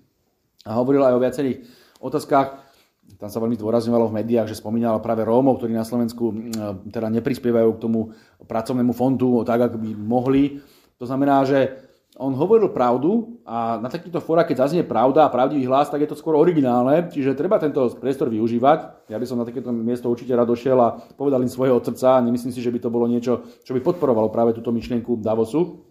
[0.66, 1.58] A hovoril aj o viacerých
[2.02, 2.71] otázkach,
[3.18, 6.52] tam sa veľmi zdôrazňovalo v médiách, že spomínala práve Rómov, ktorí na Slovensku
[6.90, 8.10] teda neprispievajú k tomu
[8.42, 10.58] pracovnému fondu tak, ako by mohli.
[10.98, 11.82] To znamená, že
[12.20, 16.12] on hovoril pravdu a na takýchto fórach, keď zaznie pravda a pravdivý hlas, tak je
[16.12, 19.08] to skôr originálne, čiže treba tento priestor využívať.
[19.08, 22.20] Ja by som na takéto miesto určite rád došiel a povedal im svoje od srdca.
[22.20, 25.88] Nemyslím si, že by to bolo niečo, čo by podporovalo práve túto myšlienku Davosu.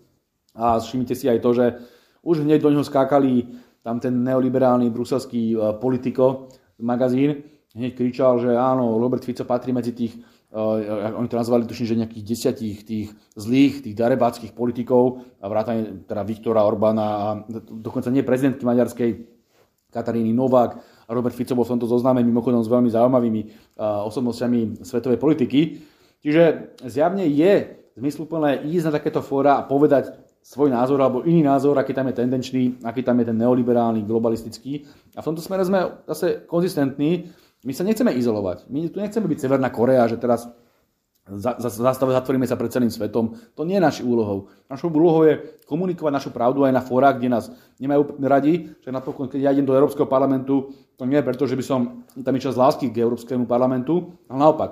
[0.54, 1.66] A všimnite si aj to, že
[2.22, 3.50] už hneď do neho skákali
[3.82, 7.46] tam ten neoliberálny bruselský e, politiko, magazín,
[7.78, 10.20] hneď kričal, že áno, Robert Fico patrí medzi tých,
[10.52, 13.08] uh, oni to nazvali tuším, že nejakých desiatich tých
[13.40, 17.26] zlých, tých darebáckých politikov, a vrátane teda Viktora Orbána a
[17.70, 19.10] dokonca nie prezidentky maďarskej
[19.92, 20.72] Kataríny Novák
[21.08, 23.42] a Robert Fico bol v tomto zozname mimochodom s veľmi zaujímavými
[23.78, 25.84] uh, osobnostiami svetovej politiky.
[26.22, 31.78] Čiže zjavne je zmysluplné ísť na takéto fóra a povedať svoj názor alebo iný názor,
[31.78, 34.84] aký tam je tendenčný, aký tam je ten neoliberálny, globalistický.
[35.16, 37.30] A v tomto smere sme zase konzistentní.
[37.62, 38.66] My sa nechceme izolovať.
[38.74, 40.50] My tu nechceme byť Severná Korea, že teraz
[41.62, 43.38] zastave zatvoríme sa pred celým svetom.
[43.54, 44.40] To nie je našou úlohou.
[44.66, 45.38] Našou úlohou je
[45.70, 48.74] komunikovať našu pravdu aj na fórach, kde nás nemajú radi.
[48.82, 52.04] Že napokon, keď ja idem do Európskeho parlamentu, to nie je preto, že by som
[52.26, 54.72] tam išiel z lásky k Európskemu parlamentu, ale naopak,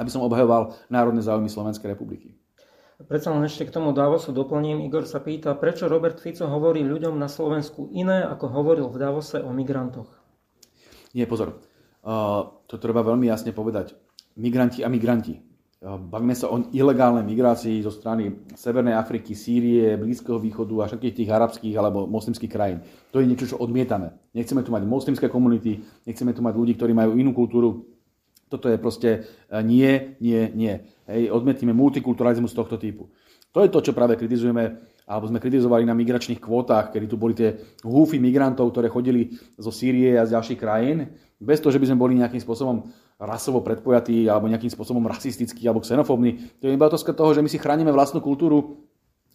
[0.00, 2.41] aby som obhajoval národné záujmy Slovenskej republiky.
[3.08, 4.84] Predsa len ešte k tomu Davosu doplním.
[4.84, 9.38] Igor sa pýta, prečo Robert Fico hovorí ľuďom na Slovensku iné, ako hovoril v Davose
[9.40, 10.08] o migrantoch?
[11.12, 11.60] Nie, pozor.
[12.02, 13.94] Uh, to treba veľmi jasne povedať.
[14.36, 15.52] Migranti a migranti.
[15.82, 21.30] Bavíme sa o ilegálnej migrácii zo strany Severnej Afriky, Sýrie, Blízkeho východu a všetkých tých
[21.34, 22.86] arabských alebo moslimských krajín.
[23.10, 24.14] To je niečo, čo odmietame.
[24.30, 27.91] Nechceme tu mať moslimské komunity, nechceme tu mať ľudí, ktorí majú inú kultúru,
[28.52, 29.10] toto je proste
[29.48, 30.74] e, nie, nie, nie.
[31.08, 33.08] Hej, odmietneme multikulturalizmus tohto typu.
[33.52, 37.36] To je to, čo práve kritizujeme, alebo sme kritizovali na migračných kvótach, kedy tu boli
[37.36, 41.12] tie húfy migrantov, ktoré chodili zo Sýrie a z ďalších krajín,
[41.42, 42.86] bez toho, že by sme boli nejakým spôsobom
[43.18, 46.54] rasovo predpojatí alebo nejakým spôsobom rasistickí alebo xenofóbni.
[46.62, 48.88] To je iba otázka toho, že my si chránime vlastnú kultúru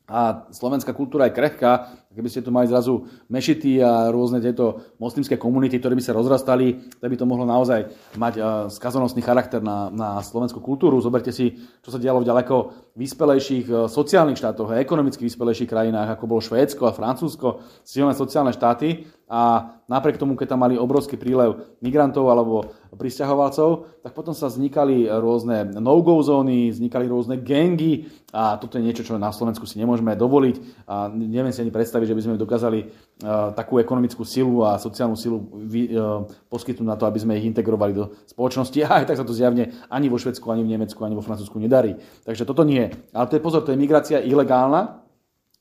[0.08, 5.38] a slovenská kultúra je krehká, keby ste tu mali zrazu mešity a rôzne tieto moslimské
[5.38, 9.94] komunity, ktoré by sa rozrastali, tak by to mohlo naozaj mať uh, skazonostný charakter na,
[9.94, 10.98] na slovenskú kultúru.
[10.98, 11.54] Zoberte si,
[11.86, 12.56] čo sa dialo v ďaleko
[12.98, 18.50] vyspelejších uh, sociálnych štátoch a ekonomicky vyspelejších krajinách, ako bolo Švédsko a Francúzsko, silné sociálne
[18.50, 19.06] štáty.
[19.28, 25.04] A napriek tomu, keď tam mali obrovský prílev migrantov alebo pristahovalcov, tak potom sa vznikali
[25.04, 28.08] rôzne no-go zóny, vznikali rôzne gengy.
[28.32, 30.88] A toto je niečo, čo na Slovensku si nemôžeme dovoliť.
[30.88, 35.20] A neviem si ani predstaviť, že by sme dokázali uh, takú ekonomickú silu a sociálnu
[35.20, 38.80] silu uh, poskytnúť na to, aby sme ich integrovali do spoločnosti.
[38.88, 41.60] A aj tak sa to zjavne ani vo Švedsku, ani v Nemecku, ani vo Francúzsku
[41.60, 42.00] nedarí.
[42.24, 42.88] Takže toto nie.
[43.12, 45.04] Ale to je pozor, to je migrácia ilegálna.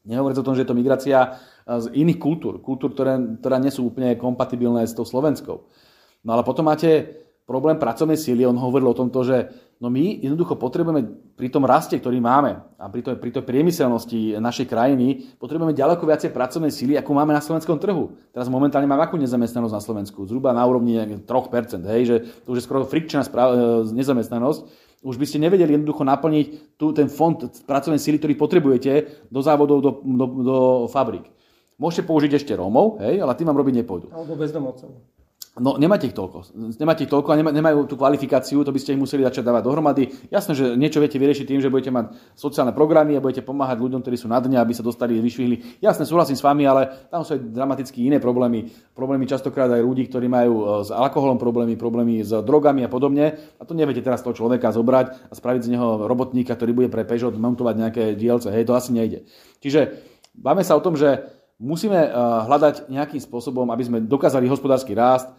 [0.06, 1.35] Nehovoriť o tom, že je to migrácia
[1.66, 5.66] z iných kultúr, kultúr, ktoré, ktoré nie sú úplne kompatibilné s tou slovenskou.
[6.22, 10.59] No ale potom máte problém pracovnej síly, on hovoril o tomto, že no my jednoducho
[10.59, 11.06] potrebujeme
[11.38, 16.02] pri tom raste, ktorý máme a pri, to, pri tej priemyselnosti našej krajiny, potrebujeme ďaleko
[16.02, 18.18] viacej pracovnej síly, ako máme na slovenskom trhu.
[18.35, 20.26] Teraz momentálne máme akú nezamestnanosť na Slovensku?
[20.26, 23.54] Zhruba na úrovni 3%, hej, že to už je skoro frikčná spra-
[23.94, 28.92] nezamestnanosť už by ste nevedeli jednoducho naplniť tu, ten fond pracovnej síly, ktorý potrebujete
[29.30, 30.56] do závodov, do, do, do
[30.90, 31.30] fabrik.
[31.78, 34.11] Môžete použiť ešte Rómov, hej, ale tým vám robiť nepôjdu.
[34.11, 35.15] Alebo bezdomovcov.
[35.56, 36.52] No nemáte ich toľko.
[36.76, 40.12] Nemáte ich toľko a nemajú tú kvalifikáciu, to by ste ich museli začať dávať dohromady.
[40.28, 44.04] Jasné, že niečo viete vyriešiť tým, že budete mať sociálne programy a budete pomáhať ľuďom,
[44.04, 45.80] ktorí sú na dne, aby sa dostali, vyšvihli.
[45.80, 48.68] Jasné, súhlasím s vami, ale tam sú aj dramaticky iné problémy.
[48.92, 53.56] Problémy častokrát aj ľudí, ktorí majú e, s alkoholom problémy, problémy s drogami a podobne.
[53.56, 57.08] A to neviete teraz toho človeka zobrať a spraviť z neho robotníka, ktorý bude pre
[57.08, 58.52] Peugeot montovať nejaké dielce.
[58.52, 59.24] Hej, to asi nejde.
[59.64, 60.04] Čiže
[60.36, 61.24] báme sa o tom, že
[61.56, 62.12] musíme eh,
[62.44, 65.32] hľadať nejakým spôsobom, aby sme dokázali hospodársky rást,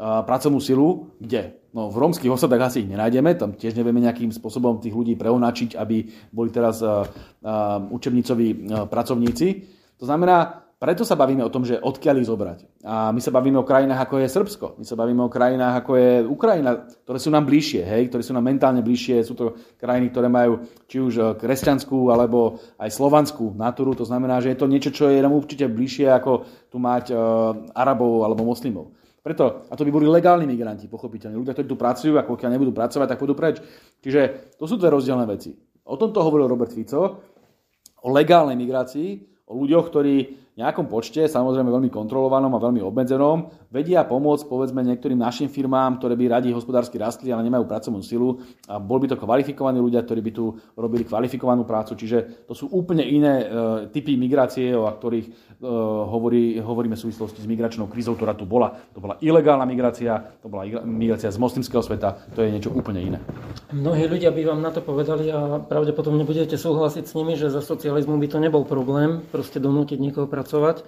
[0.00, 1.60] pracovnú silu, kde?
[1.76, 5.76] No v rómskych osadách asi ich nenájdeme, tam tiež nevieme nejakým spôsobom tých ľudí preonačiť,
[5.76, 6.80] aby boli teraz
[7.92, 9.46] učebnicoví pracovníci.
[10.00, 12.58] To znamená, preto sa bavíme o tom, že odkiaľ ich zobrať.
[12.88, 14.66] A my sa bavíme o krajinách, ako je Srbsko.
[14.80, 18.32] My sa bavíme o krajinách, ako je Ukrajina, ktoré sú nám bližšie, hej, ktoré sú
[18.32, 19.20] nám mentálne bližšie.
[19.20, 23.92] Sú to krajiny, ktoré majú či už eh, kresťanskú, alebo aj slovanskú natúru.
[23.92, 27.76] To znamená, že je to niečo, čo je nám určite bližšie, ako tu mať uh,
[27.76, 28.96] Arabov alebo moslimov.
[29.30, 31.38] Preto, a to by boli legálni migranti, pochopiteľne.
[31.38, 33.62] Ľudia, ktorí tu pracujú a pokiaľ nebudú pracovať, tak pôjdu preč.
[34.02, 35.54] Čiže to sú dve rozdielne veci.
[35.86, 37.22] O tomto hovoril Robert Fico,
[38.02, 40.16] o legálnej migrácii, o ľuďoch, ktorí
[40.58, 46.18] nejakom počte, samozrejme veľmi kontrolovanom a veľmi obmedzenom, vedia pomôcť povedzme niektorým našim firmám, ktoré
[46.18, 48.42] by radi hospodársky rastli, ale nemajú pracovnú silu.
[48.66, 51.94] A bol by to kvalifikovaní ľudia, ktorí by tu robili kvalifikovanú prácu.
[51.94, 53.44] Čiže to sú úplne iné e,
[53.94, 55.32] typy migrácie, o ktorých e,
[56.10, 58.74] hovorí, hovoríme v súvislosti s migračnou krízou, ktorá tu bola.
[58.92, 63.18] To bola ilegálna migrácia, to bola migrácia z moslimského sveta, to je niečo úplne iné.
[63.70, 67.62] Mnohí ľudia by vám na to povedali a pravdepodobne budete súhlasiť s nimi, že za
[67.62, 70.82] socializmu by to nebol problém, proste donútiť niekoho pracovať pracovať,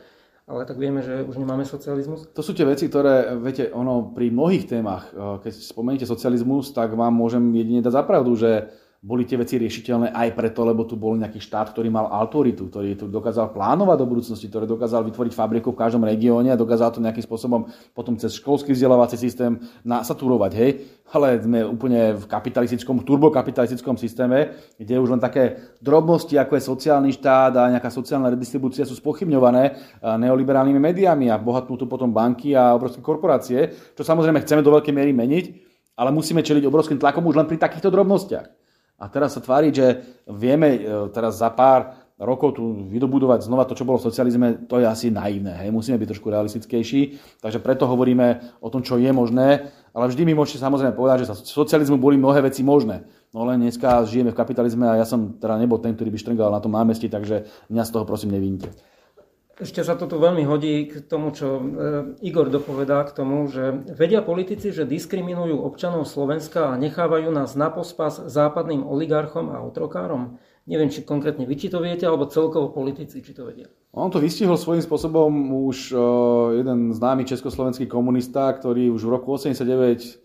[0.48, 2.26] ale tak vieme, že už nemáme socializmus.
[2.34, 6.96] To sú tie veci, ktoré, viete, ono pri mnohých témach, eh, keď spomeniete socializmus, tak
[6.96, 11.18] vám môžem jedine dať zapravdu, že boli tie veci riešiteľné aj preto, lebo tu bol
[11.18, 15.74] nejaký štát, ktorý mal autoritu, ktorý tu dokázal plánovať do budúcnosti, ktorý dokázal vytvoriť fabriku
[15.74, 17.66] v každom regióne a dokázal to nejakým spôsobom
[17.98, 20.70] potom cez školský vzdelávací systém nasaturovať, hej.
[21.10, 27.10] Ale sme úplne v kapitalistickom, turbokapitalistickom systéme, kde už len také drobnosti, ako je sociálny
[27.18, 32.70] štát a nejaká sociálna redistribúcia sú spochybňované neoliberálnymi médiami a bohatnú tu potom banky a
[32.78, 35.44] obrovské korporácie, čo samozrejme chceme do veľkej miery meniť,
[35.98, 38.61] ale musíme čeliť obrovským tlakom už len pri takýchto drobnostiach.
[39.02, 39.98] A teraz sa tvári, že
[40.30, 44.78] vieme e, teraz za pár rokov tu vydobudovať znova to, čo bolo v socializme, to
[44.78, 45.58] je asi naivné.
[45.58, 45.74] Hej?
[45.74, 47.18] Musíme byť trošku realistickejší.
[47.42, 49.74] Takže preto hovoríme o tom, čo je možné.
[49.90, 53.02] Ale vždy mi môžete samozrejme povedať, že za socializmu boli mnohé veci možné.
[53.34, 56.48] No len dneska žijeme v kapitalizme a ja som teda nebol ten, ktorý by štrngal
[56.54, 58.70] na tom námestí, takže mňa z toho prosím nevínte.
[59.62, 61.62] Ešte sa to tu veľmi hodí k tomu, čo e,
[62.26, 67.70] Igor dopovedá k tomu, že vedia politici, že diskriminujú občanov Slovenska a nechávajú nás na
[67.70, 70.42] pospas západným oligarchom a otrokárom.
[70.66, 73.70] Neviem, či konkrétne vy či to viete, alebo celkovo politici, či to vedia.
[73.94, 75.30] On to vystihol svojím spôsobom
[75.70, 76.00] už uh,
[76.58, 80.22] jeden známy československý komunista, ktorý už v roku 89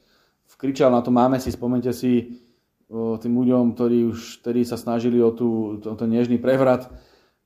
[0.57, 2.41] vkričal na to, máme si, spomente si,
[2.89, 6.89] uh, tým ľuďom, ktorí už tedy sa snažili o, tú, o ten nežný prevrat,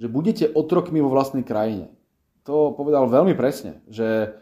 [0.02, 1.94] že budete otrokmi vo vlastnej krajine.
[2.50, 4.34] To povedal veľmi presne, že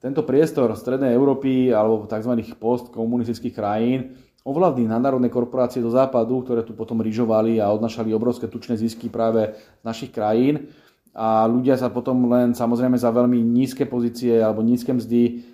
[0.00, 2.32] tento priestor Strednej Európy alebo tzv.
[2.56, 4.16] postkomunistických krajín
[4.48, 9.52] ovládli nadnárodné korporácie do západu, ktoré tu potom ryžovali a odnašali obrovské tučné zisky práve
[9.52, 10.72] z našich krajín
[11.14, 15.53] a ľudia sa potom len samozrejme za veľmi nízke pozície alebo nízke mzdy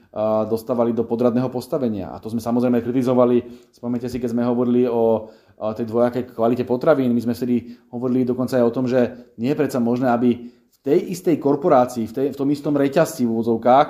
[0.50, 2.10] dostávali do podradného postavenia.
[2.10, 3.70] A to sme samozrejme kritizovali.
[3.70, 7.14] Spomnite si, keď sme hovorili o tej dvojakej kvalite potravín.
[7.14, 10.78] My sme si hovorili dokonca aj o tom, že nie je predsa možné, aby v
[10.82, 13.88] tej istej korporácii, v, tej, v tom istom reťazci v úvodzovkách,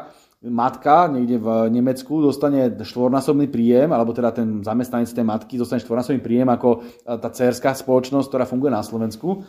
[0.48, 6.20] matka niekde v Nemecku dostane štvornásobný príjem, alebo teda ten zamestnanec tej matky dostane štvornásobný
[6.24, 9.44] príjem ako tá cerská spoločnosť, ktorá funguje na Slovensku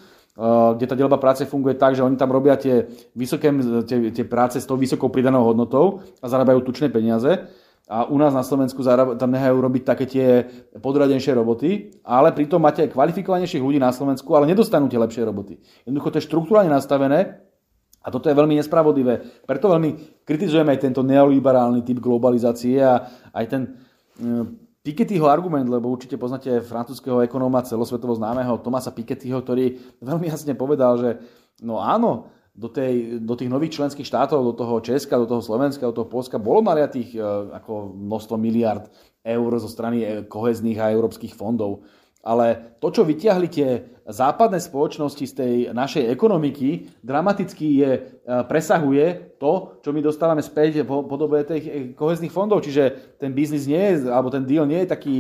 [0.77, 3.51] kde tá delba práce funguje tak, že oni tam robia tie, vysoké,
[3.83, 7.51] tie, tie práce s tou vysokou pridanou hodnotou a zarábajú tučné peniaze
[7.91, 8.79] a u nás na Slovensku
[9.19, 10.47] tam nehajú robiť také tie
[10.79, 15.59] podradenšie roboty, ale pritom máte aj kvalifikovanejších ľudí na Slovensku, ale nedostanú tie lepšie roboty.
[15.83, 17.43] Jednoducho to je štruktúrne nastavené
[17.99, 19.43] a toto je veľmi nespravodlivé.
[19.43, 23.69] Preto veľmi kritizujeme aj tento neoliberálny typ globalizácie a aj ten e,
[24.81, 29.77] Pikettyho argument, lebo určite poznáte francúzského ekonóma celosvetovo známeho Tomasa Pikettyho, ktorý
[30.09, 31.09] veľmi jasne povedal, že
[31.61, 35.87] no áno, do, tej, do tých nových členských štátov, do toho Česka, do toho Slovenska,
[35.87, 37.19] do toho Polska bolo naliatých e,
[37.55, 38.91] ako množstvo miliard
[39.23, 41.87] eur zo strany e, kohezných a európskych fondov.
[42.21, 43.69] Ale to, čo vyťahli tie
[44.05, 47.99] západné spoločnosti z tej našej ekonomiky, dramaticky je, e,
[48.45, 52.61] presahuje to, čo my dostávame späť po podobe tých kohezných fondov.
[52.61, 55.15] Čiže ten biznis nie je, alebo ten deal nie je taký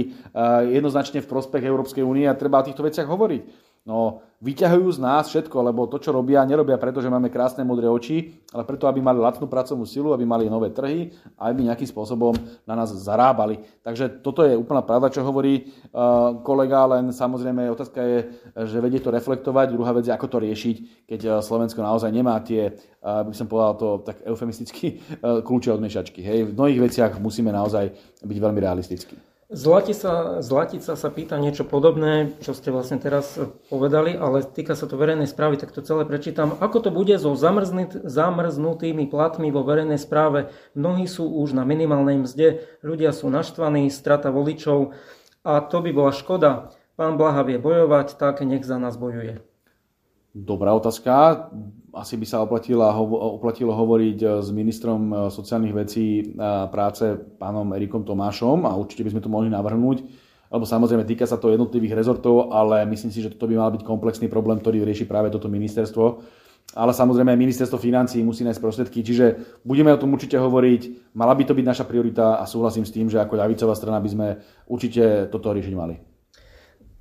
[0.69, 3.70] jednoznačne v prospech Európskej únie a treba o týchto veciach hovoriť.
[3.81, 7.89] No, vyťahujú z nás všetko, lebo to, čo robia, nerobia preto, že máme krásne modré
[7.89, 11.89] oči, ale preto, aby mali lacnú pracovnú silu, aby mali nové trhy a aby nejakým
[11.89, 12.37] spôsobom
[12.69, 13.57] na nás zarábali.
[13.81, 18.19] Takže toto je úplná pravda, čo hovorí uh, kolega, len samozrejme otázka je,
[18.69, 20.75] že vedie to reflektovať, druhá vec je, ako to riešiť,
[21.09, 25.01] keď uh, Slovensko naozaj nemá tie, uh, by som povedal to tak eufemisticky,
[25.49, 26.21] kľúče od mešačky.
[26.21, 26.53] Hej.
[26.53, 29.30] V mnohých veciach musíme naozaj byť veľmi realistickí.
[29.51, 33.35] Zlatica, Zlatica sa pýta niečo podobné, čo ste vlastne teraz
[33.67, 36.55] povedali, ale týka sa to verejnej správy, tak to celé prečítam.
[36.63, 40.55] Ako to bude so zamrznutými platmi vo verejnej správe?
[40.71, 44.95] Mnohí sú už na minimálnej mzde, ľudia sú naštvaní, strata voličov
[45.43, 46.71] a to by bola škoda.
[46.95, 49.43] Pán Blaha vie bojovať, tak nech za nás bojuje.
[50.31, 51.51] Dobrá otázka.
[51.91, 52.87] Asi by sa oplatilo,
[53.39, 56.35] oplatilo hovoriť s ministrom sociálnych vecí
[56.71, 60.03] práce pánom Erikom Tomášom a určite by sme to mohli navrhnúť,
[60.51, 63.83] lebo samozrejme týka sa to jednotlivých rezortov, ale myslím si, že toto by mal byť
[63.83, 66.23] komplexný problém, ktorý rieši práve toto ministerstvo.
[66.71, 71.35] Ale samozrejme aj ministerstvo financí musí nájsť prostriedky, čiže budeme o tom určite hovoriť, mala
[71.35, 74.27] by to byť naša priorita a súhlasím s tým, že ako ľavicová strana by sme
[74.71, 75.99] určite toto riešiť mali.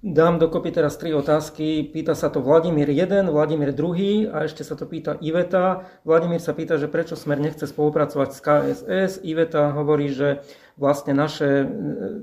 [0.00, 1.84] Dám dokopy teraz tri otázky.
[1.92, 5.84] Pýta sa to Vladimír 1, Vladimír 2 a ešte sa to pýta Iveta.
[6.08, 9.12] Vladimír sa pýta, že prečo Smer nechce spolupracovať s KSS.
[9.28, 10.40] Iveta hovorí, že
[10.80, 11.68] vlastne naše,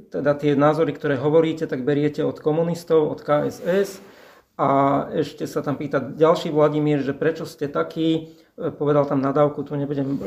[0.10, 4.02] teda tie názory, ktoré hovoríte, tak beriete od komunistov, od KSS.
[4.58, 4.70] A
[5.14, 9.78] ešte sa tam pýta ďalší Vladimír, že prečo ste takí, e, povedal tam nadávku, tu
[9.78, 10.20] nebudem e,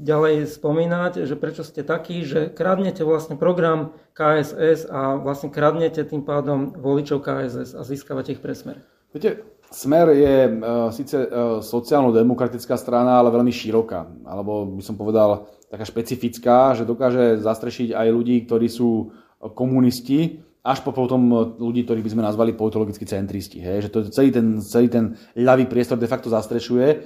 [0.00, 6.24] ďalej spomínať, že prečo ste takí, že kradnete vlastne program KSS a vlastne kradnete tým
[6.24, 8.80] pádom voličov KSS a získavate ich pre smer.
[9.12, 15.50] Viete, Smer je uh, síce uh, sociálno-demokratická strana, ale veľmi široká, alebo by som povedal
[15.66, 19.10] taká špecifická, že dokáže zastrešiť aj ľudí, ktorí sú
[19.58, 23.58] komunisti, až po potom ľudí, ktorých by sme nazvali politologickí centristi.
[23.58, 23.88] Hej?
[23.88, 25.04] Že to celý ten, celý ten
[25.36, 27.02] ľavý priestor de facto zastrešuje,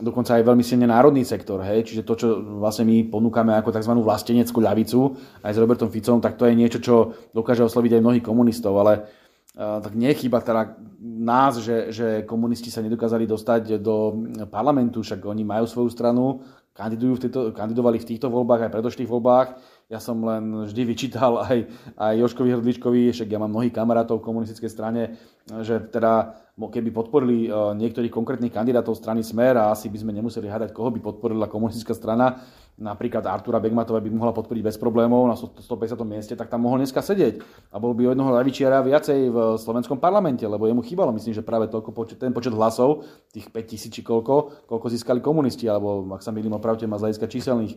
[0.00, 1.60] dokonca aj veľmi silne národný sektor.
[1.64, 1.92] Hej?
[1.92, 2.28] Čiže to, čo
[2.60, 3.92] vlastne my ponúkame ako tzv.
[3.96, 8.24] vlasteneckú ľavicu aj s Robertom Ficom, tak to je niečo, čo dokáže osloviť aj mnohých
[8.26, 8.76] komunistov.
[8.76, 9.08] Ale
[9.56, 15.44] uh, tak nechýba teda nás, že, že komunisti sa nedokázali dostať do parlamentu, však oni
[15.44, 16.44] majú svoju stranu,
[16.76, 19.48] kandidujú v tejto, kandidovali v týchto voľbách aj predošlých voľbách
[19.86, 24.26] ja som len vždy vyčítal aj, aj Joškovi Hrdličkovi, však ja mám mnohých kamarátov v
[24.26, 25.14] komunistickej strane,
[25.62, 30.48] že teda keby podporili e, niektorých konkrétnych kandidátov strany Smer a asi by sme nemuseli
[30.48, 32.40] hľadať, koho by podporila komunistická strana,
[32.80, 35.62] napríklad Artura Begmatova by mohla podporiť bez problémov na 150.
[36.02, 37.40] mieste, tak tam mohol dneska sedieť.
[37.72, 41.44] A bol by o jednoho ľavičiara viacej v slovenskom parlamente, lebo jemu chýbalo, myslím, že
[41.44, 46.24] práve toľko ten počet hlasov, tých 5 tisíc či koľko, koľko získali komunisti, alebo ak
[46.24, 47.72] sa milím opravte, má z hľadiska číselných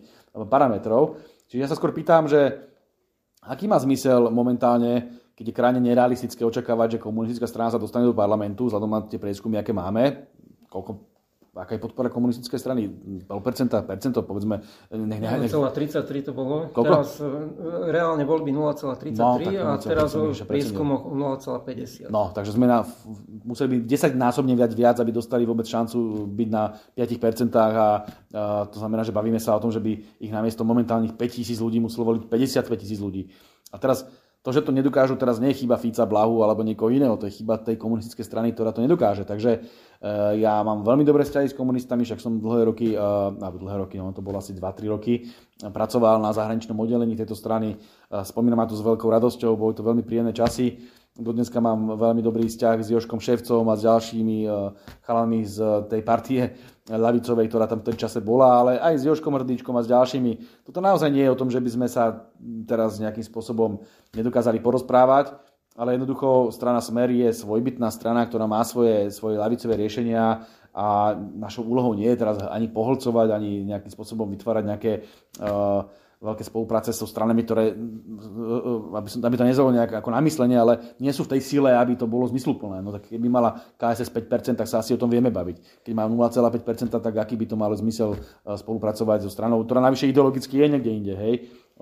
[0.48, 1.20] parametrov.
[1.50, 2.62] Čiže ja sa skôr pýtam, že
[3.42, 8.14] aký má zmysel momentálne, keď je krajine nerealistické očakávať, že komunistická strana sa dostane do
[8.14, 10.30] parlamentu, vzhľadom na tie prieskumy, aké máme,
[10.70, 11.09] koľko
[11.60, 12.88] aká je podpora komunistickej strany?
[12.88, 13.28] 0%,
[13.84, 14.64] percento, povedzme.
[14.96, 16.72] Nech, nech, 0,33 to bolo.
[16.72, 16.88] Koľko?
[16.88, 17.28] Teraz e,
[17.92, 19.36] reálne voľby 0,33 no,
[19.68, 22.08] a teraz v prieskumoch 0,50.
[22.08, 22.88] No, takže sme na,
[23.44, 27.84] museli byť 10 násobne viac viac, aby dostali vôbec šancu byť na 5% a, a
[28.72, 31.84] to znamená, že bavíme sa o tom, že by ich namiesto momentálnych 5 tisíc ľudí
[31.84, 33.28] muselo voliť 55 tisíc ľudí.
[33.70, 37.20] A teraz to, že to nedokážu, teraz nie je chyba Fica, Blahu alebo niekoho iného,
[37.20, 39.28] to je chyba tej komunistickej strany, ktorá to nedokáže.
[39.28, 43.84] Takže uh, ja mám veľmi dobré vzťahy s komunistami, však som dlhé roky, uh, dlhé
[43.84, 45.28] roky, no to bolo asi 2-3 roky,
[45.60, 47.76] pracoval na zahraničnom oddelení tejto strany.
[48.08, 50.88] Spomínam ma to s veľkou radosťou, boli to veľmi príjemné časy.
[51.18, 54.46] Do dneska mám veľmi dobrý vzťah s Joškom Ševcom a s ďalšími
[55.04, 55.58] chalami z
[55.90, 56.54] tej partie
[56.86, 60.64] ľavicovej, ktorá tam v tom čase bola, ale aj s Joškom Hrdíčkom a s ďalšími.
[60.70, 62.30] Toto naozaj nie je o tom, že by sme sa
[62.70, 63.84] teraz nejakým spôsobom
[64.16, 65.36] nedokázali porozprávať,
[65.80, 70.44] ale jednoducho strana Smer je svojbytná strana, ktorá má svoje, svoje ľavicové riešenia
[70.76, 74.92] a našou úlohou nie je teraz ani poholcovať, ani nejakým spôsobom vytvárať nejaké
[75.42, 75.88] uh,
[76.20, 77.72] veľké spolupráce so stranami, ktoré,
[78.92, 81.96] aby, som, aby to nezalo nejak ako namyslenie, ale nie sú v tej sile, aby
[81.96, 82.84] to bolo zmysluplné.
[82.84, 85.88] No tak keby mala KSS 5%, tak sa asi o tom vieme baviť.
[85.88, 90.12] Keď má 0,5%, tak aký by to malo zmysel e, spolupracovať so stranou, ktorá navyše
[90.12, 91.14] ideologicky je niekde inde.
[91.16, 91.34] Hej?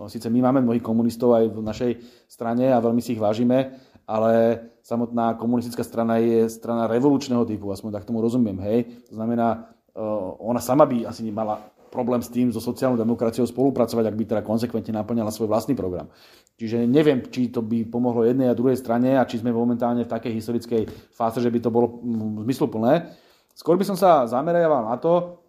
[0.05, 1.91] Sice my máme mnohých komunistov aj v našej
[2.29, 3.73] strane a veľmi si ich vážime,
[4.05, 8.61] ale samotná komunistická strana je strana revolučného typu, aspoň tak tomu rozumiem.
[8.61, 9.09] Hej?
[9.09, 10.05] To znamená, e,
[10.45, 14.41] ona sama by asi nemala problém s tým so sociálnou demokraciou spolupracovať, ak by teda
[14.45, 16.13] konsekventne naplňala svoj vlastný program.
[16.61, 20.13] Čiže neviem, či to by pomohlo jednej a druhej strane a či sme momentálne v
[20.13, 21.97] takej historickej fáze, že by to bolo
[22.45, 23.17] zmysluplné.
[23.57, 25.41] Skôr by som sa zameriaval na to,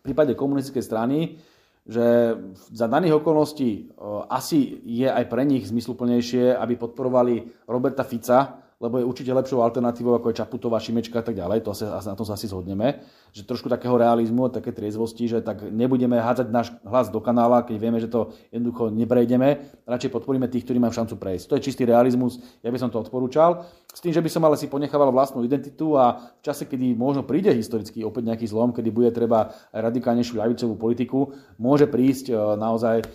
[0.00, 1.36] v prípade komunistickej strany,
[1.82, 2.38] že
[2.70, 3.90] za daných okolností
[4.30, 10.18] asi je aj pre nich zmysluplnejšie, aby podporovali Roberta Fica, lebo je určite lepšou alternatívou
[10.18, 12.98] ako je Čaputová, Šimečka a tak ďalej, to asi, na tom sa asi zhodneme,
[13.30, 17.76] že trošku takého realizmu, také triezvosti, že tak nebudeme hádzať náš hlas do kanála, keď
[17.78, 21.46] vieme, že to jednoducho neprejdeme, radšej podporíme tých, ktorí majú šancu prejsť.
[21.46, 23.62] To je čistý realizmus, ja by som to odporúčal.
[23.92, 27.28] S tým, že by som ale si ponechával vlastnú identitu a v čase, kedy možno
[27.28, 33.04] príde historicky opäť nejaký zlom, kedy bude treba radikálnejšiu ľavicovú politiku, môže prísť e, naozaj
[33.04, 33.06] e,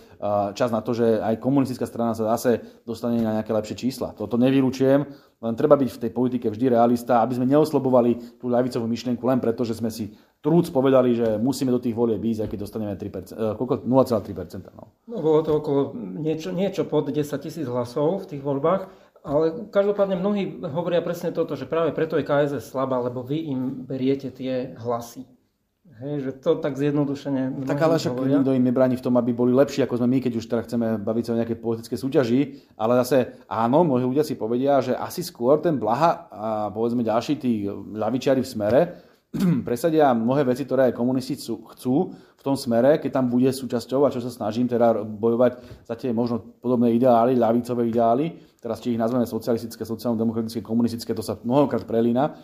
[0.54, 4.14] čas na to, že aj komunistická strana sa zase dostane na nejaké lepšie čísla.
[4.14, 5.02] Toto nevylučujem,
[5.38, 9.38] len treba byť v tej politike vždy realista, aby sme neoslobovali tú ľavicovú myšlienku len
[9.38, 10.10] preto, že sme si
[10.42, 13.86] trúc povedali, že musíme do tých volieb ísť, aj keď dostaneme 3%, e, koľko?
[13.86, 14.74] 0,3%.
[14.74, 14.90] No.
[15.06, 18.90] no bolo to okolo niečo, niečo pod 10 tisíc hlasov v tých voľbách
[19.28, 23.84] Ale každopádne mnohí hovoria presne toto, že práve preto je KSS slabá, lebo vy im
[23.84, 25.26] beriete tie hlasy.
[25.98, 28.38] Hej, že to tak zjednodušene Tak ale však hovoria.
[28.38, 30.86] nikto im nebráni v tom, aby boli lepší ako sme my, keď už teda chceme
[31.02, 32.70] baviť sa o nejakej politické súťaži.
[32.78, 37.34] Ale zase áno, mnohí ľudia si povedia, že asi skôr ten Blaha a povedzme ďalší
[37.42, 38.80] tí ľavičiari v smere
[39.66, 44.12] presadia mnohé veci, ktoré aj komunisti chcú v tom smere, keď tam bude súčasťou a
[44.14, 49.00] čo sa snažím teda bojovať za tie možno podobné ideály, ľavicové ideály, teraz či ich
[49.00, 52.38] nazveme socialistické, sociálno-demokratické, komunistické, to sa mnohokrát prelína.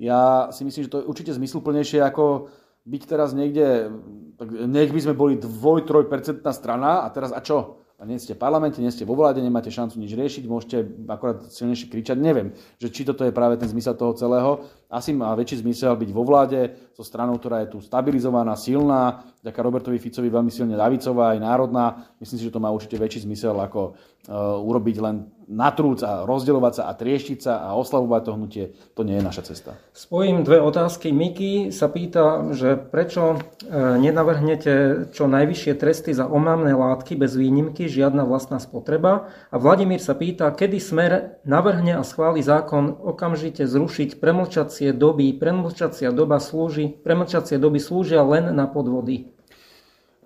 [0.00, 2.48] Ja si myslím, že to je určite zmysluplnejšie ako
[2.86, 3.90] byť teraz niekde,
[4.38, 7.82] tak nech by sme boli 2-3% strana a teraz a čo?
[7.96, 10.76] A nie ste v parlamente, nie ste vo vláde, nemáte šancu nič riešiť, môžete
[11.08, 12.20] akorát silnejšie kričať.
[12.20, 14.68] Neviem, že či toto je práve ten zmysel toho celého.
[14.92, 19.64] Asi má väčší zmysel byť vo vláde so stranou, ktorá je tu stabilizovaná, silná, ďaká
[19.64, 22.04] Robertovi Ficovi veľmi silne ľavicová aj národná.
[22.20, 26.72] Myslím si, že to má určite väčší zmysel, ako uh, urobiť len natrúc a rozdielovať
[26.74, 28.64] sa a trieštiť sa a oslavovať to hnutie,
[28.98, 29.78] to nie je naša cesta.
[29.94, 31.14] Spojím dve otázky.
[31.14, 37.86] Miki sa pýta, že prečo e, nenavrhnete čo najvyššie tresty za omamné látky bez výnimky,
[37.86, 39.30] žiadna vlastná spotreba.
[39.54, 45.30] A Vladimír sa pýta, kedy Smer navrhne a schváli zákon okamžite zrušiť premlčacie doby.
[45.38, 49.30] Premlčacia doba slúži, premlčacie doby slúžia len na podvody.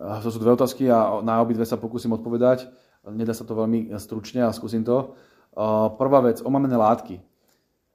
[0.00, 2.72] To sú dve otázky a na obidve sa pokúsim odpovedať
[3.12, 5.14] nedá sa to veľmi stručne a skúsim to.
[5.98, 7.18] Prvá vec, omamené látky.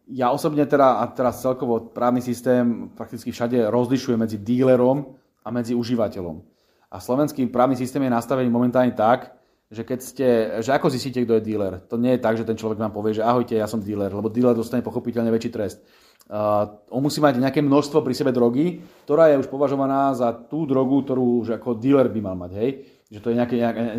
[0.05, 5.73] Ja osobne teda, a teraz celkovo právny systém prakticky všade rozlišuje medzi dílerom a medzi
[5.73, 6.45] užívateľom.
[6.93, 9.33] A slovenský právny systém je nastavený momentálne tak,
[9.65, 10.27] že keď ste,
[10.61, 11.81] že ako zistíte, kto je díler.
[11.89, 14.29] To nie je tak, že ten človek vám povie, že ahojte, ja som díler, lebo
[14.29, 15.81] díler dostane pochopiteľne väčší trest.
[16.29, 20.69] Uh, on musí mať nejaké množstvo pri sebe drogy, ktorá je už považovaná za tú
[20.69, 22.69] drogu, ktorú už ako díler by mal mať, hej?
[23.09, 23.55] Že to je nejaké,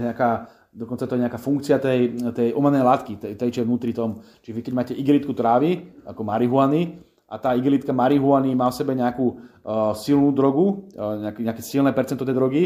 [0.06, 0.30] nejaká
[0.77, 4.20] dokonca to je nejaká funkcia tej, tej umelnej látky, tej, tej, čo je vnútri tom.
[4.45, 8.95] Čiže vy keď máte igelitku trávy, ako marihuany, a tá igelitka marihuany má v sebe
[8.95, 12.62] nejakú uh, silnú drogu, uh, nejaké, nejaké silné percento tej drogy,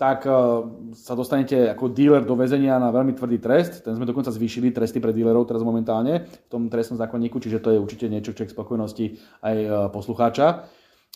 [0.00, 0.64] tak uh,
[0.96, 3.84] sa dostanete ako dealer do väzenia na veľmi tvrdý trest.
[3.84, 7.76] Ten sme dokonca zvýšili tresty pre dealerov teraz momentálne v tom trestnom zákonníku, čiže to
[7.76, 9.06] je určite niečo, čo je k spokojnosti
[9.44, 10.64] aj uh, poslucháča.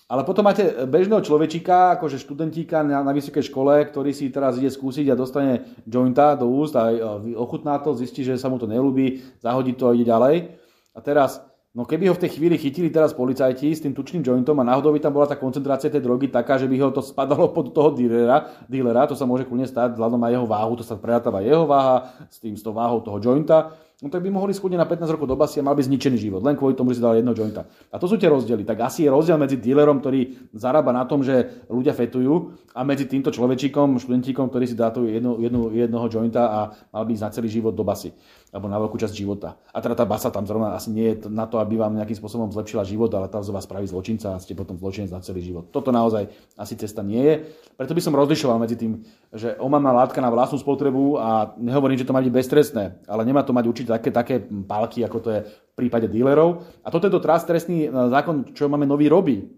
[0.04, 4.68] Ale potom máte bežného človečíka, akože študentíka na, na vysokej škole, ktorý si teraz ide
[4.68, 6.92] skúsiť a dostane jointa do úst a
[7.40, 10.60] ochutná to, zistí, že sa mu to nelúbi, zahodí to a ide ďalej.
[10.92, 11.40] A teraz,
[11.72, 14.92] no keby ho v tej chvíli chytili teraz policajti s tým tučným jointom a náhodou
[14.92, 17.96] by tam bola tá koncentrácia tej drogy taká, že by ho to spadalo pod toho
[17.96, 21.64] dealera, dealera to sa môže kľudne stať, vzhľadom na jeho váhu, to sa predáva jeho
[21.64, 23.72] váha s tým s tou váhou toho jointa
[24.02, 26.42] no tak by mohli skúdiť na 15 rokov do basy a mal by zničený život,
[26.42, 27.68] len kvôli tomu, že si dal jedno jointa.
[27.94, 28.66] A to sú tie rozdiely.
[28.66, 33.06] Tak asi je rozdiel medzi dealerom, ktorý zarába na tom, že ľudia fetujú a medzi
[33.06, 37.46] týmto človečíkom, študentíkom, ktorý si dá jedno, jedno, jednoho jointa a mal by na celý
[37.46, 38.10] život do basy
[38.54, 39.58] alebo na veľkú časť života.
[39.74, 42.54] A teda tá basa tam zrovna asi nie je na to, aby vám nejakým spôsobom
[42.54, 45.74] zlepšila život, ale tá z vás spraví zločinca a ste potom zločinec na celý život.
[45.74, 47.34] Toto naozaj asi cesta nie je.
[47.74, 49.02] Preto by som rozlišoval medzi tým,
[49.34, 53.42] že omamná látka na vlastnú spotrebu a nehovorím, že to má byť beztrestné, ale nemá
[53.42, 56.62] to mať určite také, také pálky, ako to je v prípade dílerov.
[56.86, 59.50] A toto je to trestný e, zákon, čo máme nový robí.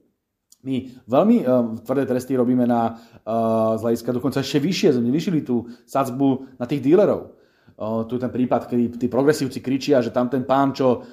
[0.66, 4.98] My veľmi uh, tvrdé tresty robíme na uh, z hľadiska dokonca ešte vyššie.
[4.98, 7.38] Sme vyšili tú sadzbu na tých dílerov
[7.76, 11.04] tu ten prípad, kedy tí progresívci kričia, že tam ten pán, čo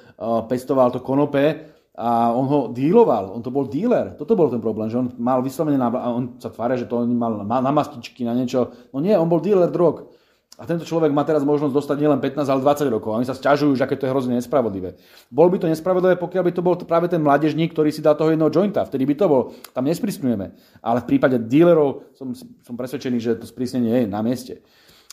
[0.48, 4.18] pestoval to konope, a on ho díloval, on to bol díler.
[4.18, 7.14] Toto bol ten problém, že on mal vyslovene, na, on sa tvária, že to on
[7.14, 8.74] mal na, na mastičky, na niečo.
[8.90, 10.10] No nie, on bol díler drog.
[10.58, 13.10] A tento človek má teraz možnosť dostať nielen 15, ale 20 rokov.
[13.14, 14.98] A oni sa sťažujú, že aké to je hrozne nespravodlivé.
[15.30, 18.30] Bol by to nespravodlivé, pokiaľ by to bol práve ten mládežník, ktorý si dá toho
[18.34, 18.86] jedného jointa.
[18.86, 19.42] Vtedy by to bol.
[19.74, 20.46] Tam nesprísňujeme.
[20.82, 24.62] Ale v prípade dílerov som, som presvedčený, že to sprísnenie je na mieste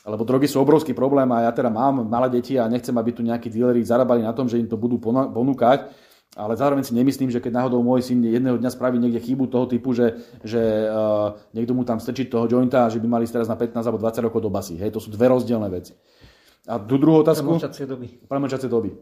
[0.02, 3.22] lebo drogy sú obrovský problém a ja teda mám malé deti a nechcem, aby tu
[3.22, 5.94] nejakí díleri zarábali na tom, že im to budú ponúkať,
[6.34, 9.68] ale zároveň si nemyslím, že keď náhodou môj syn jedného dňa spraví niekde chybu toho
[9.68, 13.36] typu, že, že uh, niekto mu tam strčí toho jointa a že by mali ísť
[13.44, 14.80] teraz na 15 alebo 20 rokov do basy.
[14.80, 15.92] Hej, to sú dve rozdielne veci.
[16.66, 17.60] A tú druhú otázku...
[17.60, 18.08] Premlčacie doby.
[18.26, 18.96] Premlčacie doby.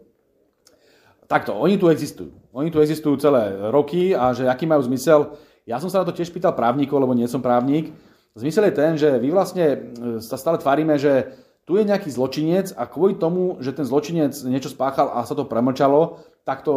[1.29, 2.33] Takto, oni tu existujú.
[2.49, 5.37] Oni tu existujú celé roky a že aký majú zmysel.
[5.69, 7.93] Ja som sa na to tiež pýtal právnikov, lebo nie som právnik
[8.37, 9.77] Zmysel je ten, že vy vlastne e,
[10.21, 11.33] sa stále tvárime, že
[11.69, 15.45] tu je nejaký zločinec a kvôli tomu, že ten zločinec niečo spáchal a sa to
[15.45, 16.73] premlčalo, tak to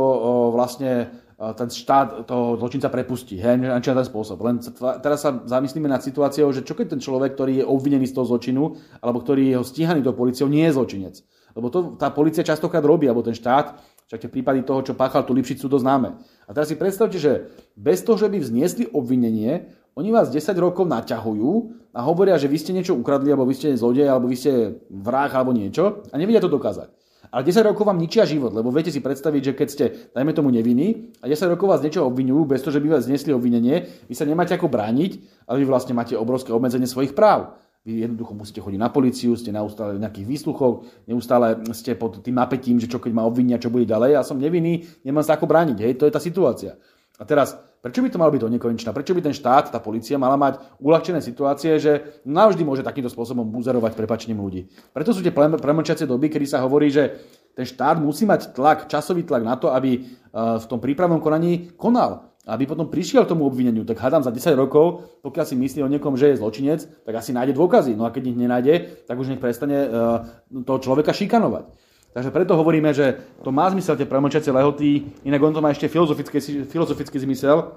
[0.53, 3.37] vlastne e, ten štát toho zločinca prepustí.
[3.41, 4.41] Hej, na ten spôsob.
[4.45, 4.61] Len
[5.05, 8.29] teraz sa zamyslíme nad situáciou, že čo keď ten človek, ktorý je obvinený z toho
[8.29, 11.21] zločinu, alebo ktorý je stíhaný do policiou, nie je zločinec.
[11.53, 13.77] Lebo to tá policia častokrát robí, alebo ten štát,
[14.09, 16.21] však tie prípady toho, čo páchal tú Lipšicu, to známe.
[16.45, 20.89] A teraz si predstavte, že bez toho, že by vzniesli obvinenie, oni vás 10 rokov
[20.89, 21.51] naťahujú
[21.93, 25.29] a hovoria, že vy ste niečo ukradli, alebo vy ste zlodej, alebo vy ste vrah,
[25.29, 26.89] alebo niečo a nevedia to dokázať.
[27.33, 30.53] Ale 10 rokov vám ničia život, lebo viete si predstaviť, že keď ste, dajme tomu,
[30.53, 34.15] nevinní a 10 rokov vás niečo obvinujú, bez toho, že by vás znesli obvinenie, vy
[34.17, 37.57] sa nemáte ako brániť, ale vy vlastne máte obrovské obmedzenie svojich práv.
[37.89, 42.37] Vy jednoducho musíte chodiť na policiu, ste neustále v nejakých výsluchoch, neustále ste pod tým
[42.37, 44.13] napätím, že čo keď ma obvinia, čo bude ďalej.
[44.13, 45.79] Ja som nevinný, nemám sa ako brániť.
[45.83, 46.79] Hej, to je tá situácia.
[47.21, 47.55] A teraz,
[47.85, 48.49] prečo by to malo byť do?
[48.93, 53.45] Prečo by ten štát, tá policia mala mať uľahčené situácie, že navždy môže takýmto spôsobom
[53.53, 54.73] buzerovať prepačením ľudí?
[54.97, 57.21] Preto sú tie premlčacie doby, kedy sa hovorí, že
[57.53, 61.77] ten štát musí mať tlak, časový tlak na to, aby eh, v tom prípravnom konaní
[61.77, 65.81] konal aby potom prišiel k tomu obvineniu, tak hádam za 10 rokov, pokiaľ si myslí
[65.87, 67.95] o niekom, že je zločinec, tak asi nájde dôkazy.
[67.95, 68.75] No a keď ich nenájde,
[69.07, 70.27] tak už nech prestane uh,
[70.67, 71.71] toho človeka šikanovať.
[72.13, 75.89] Takže preto hovoríme, že to má zmysel tie premlčacie lehoty, inak on to má ešte
[75.89, 77.73] filozofický, filozofický zmysel,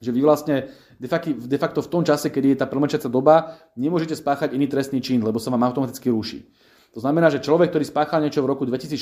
[0.00, 4.56] že vy vlastne de facto, v tom čase, keď je tá premlčacia doba, nemôžete spáchať
[4.56, 6.48] iný trestný čin, lebo sa vám automaticky ruší.
[6.96, 8.96] To znamená, že človek, ktorý spáchal niečo v roku 2014,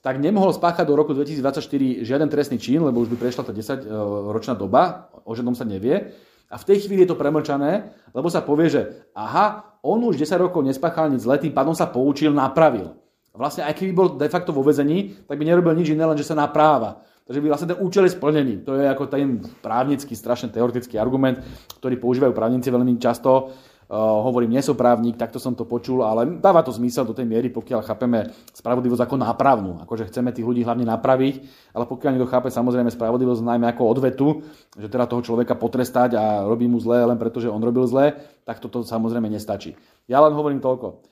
[0.00, 4.54] tak nemohol spáchať do roku 2024 žiaden trestný čin, lebo už by prešla tá 10-ročná
[4.54, 6.14] doba, o žiadnom sa nevie.
[6.48, 8.82] A v tej chvíli je to premlčané, lebo sa povie, že
[9.12, 12.99] aha, on už 10 rokov nespáchal nič zle, tým pádom sa poučil, napravil.
[13.30, 16.26] Vlastne aj keby bol de facto vo vezení, tak by nerobil nič iné, len že
[16.26, 17.06] sa napráva.
[17.30, 18.66] Takže by vlastne ten účel je splnený.
[18.66, 21.38] To je ako ten právnický, strašne teoretický argument,
[21.78, 23.54] ktorý používajú právnici veľmi často.
[23.90, 27.26] Uh, hovorím, nie som právnik, takto som to počul, ale dáva to zmysel do tej
[27.26, 29.82] miery, pokiaľ chápeme spravodlivosť ako nápravnú.
[29.82, 31.34] Akože chceme tých ľudí hlavne napraviť,
[31.74, 34.46] ale pokiaľ niekto chápe samozrejme spravodlivosť najmä ako odvetu,
[34.78, 38.14] že teda toho človeka potrestať a robí mu zlé len preto, že on robil zlé,
[38.46, 39.74] tak toto samozrejme nestačí.
[40.06, 41.09] Ja len hovorím toľko.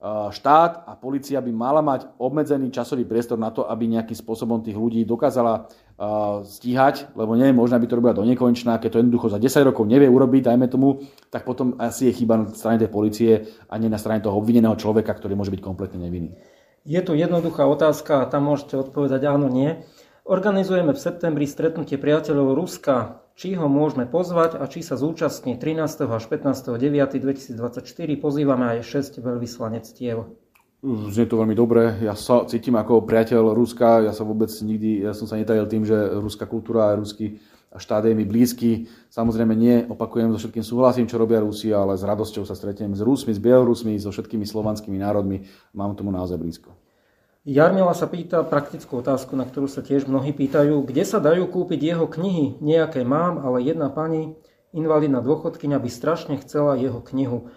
[0.00, 4.64] Eh, štát a policia by mala mať obmedzený časový priestor na to, aby nejakým spôsobom
[4.64, 8.96] tých ľudí dokázala eh, stíhať, lebo nie je možné, aby to robila do nekonečná, keď
[8.96, 12.48] to jednoducho za 10 rokov nevie urobiť, dajme tomu, tak potom asi je chyba na
[12.48, 16.32] strane tej policie a nie na strane toho obvineného človeka, ktorý môže byť kompletne nevinný.
[16.88, 19.84] Je tu jednoduchá otázka a tam môžete odpovedať áno, nie.
[20.24, 23.20] Organizujeme v septembri stretnutie priateľov Ruska.
[23.40, 25.80] Či ho môžeme pozvať a či sa zúčastní 13.
[26.12, 26.76] až 15.
[26.76, 26.76] 9.
[26.76, 27.56] 2024.
[28.20, 30.28] Pozývame aj 6 veľvyslanectiev.
[30.84, 32.04] Znie to veľmi dobre.
[32.04, 34.04] Ja sa cítim ako priateľ Ruska.
[34.04, 37.40] Ja sa vôbec nikdy, ja som sa netajil tým, že ruská kultúra a ruský
[37.80, 38.90] štát je mi blízky.
[39.08, 43.00] Samozrejme nie, opakujem, so všetkým súhlasím, čo robia Rusi, ale s radosťou sa stretnem s
[43.00, 45.46] Rusmi, s Bielorusmi, so všetkými slovanskými národmi.
[45.72, 46.74] Mám tomu naozaj blízko.
[47.40, 50.84] Jarmila sa pýta praktickú otázku, na ktorú sa tiež mnohí pýtajú.
[50.84, 52.60] Kde sa dajú kúpiť jeho knihy?
[52.60, 54.36] Nejaké mám, ale jedna pani,
[54.76, 57.48] invalidná dôchodkynia, by strašne chcela jeho knihu.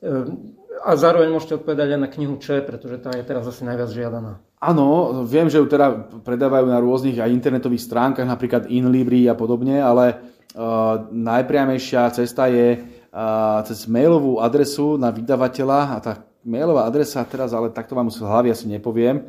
[0.00, 3.92] Ehm, a zároveň môžete odpovedať aj na knihu Č, pretože tá je teraz asi najviac
[3.92, 4.40] žiadaná.
[4.64, 9.76] Áno, viem, že ju teda predávajú na rôznych aj internetových stránkach, napríklad InLibri a podobne,
[9.78, 10.18] ale
[10.56, 16.12] uh, najpriamejšia cesta je uh, cez mailovú adresu na vydavateľa a tá
[16.46, 19.28] mailová adresa teraz, ale takto vám z hlavy asi nepoviem.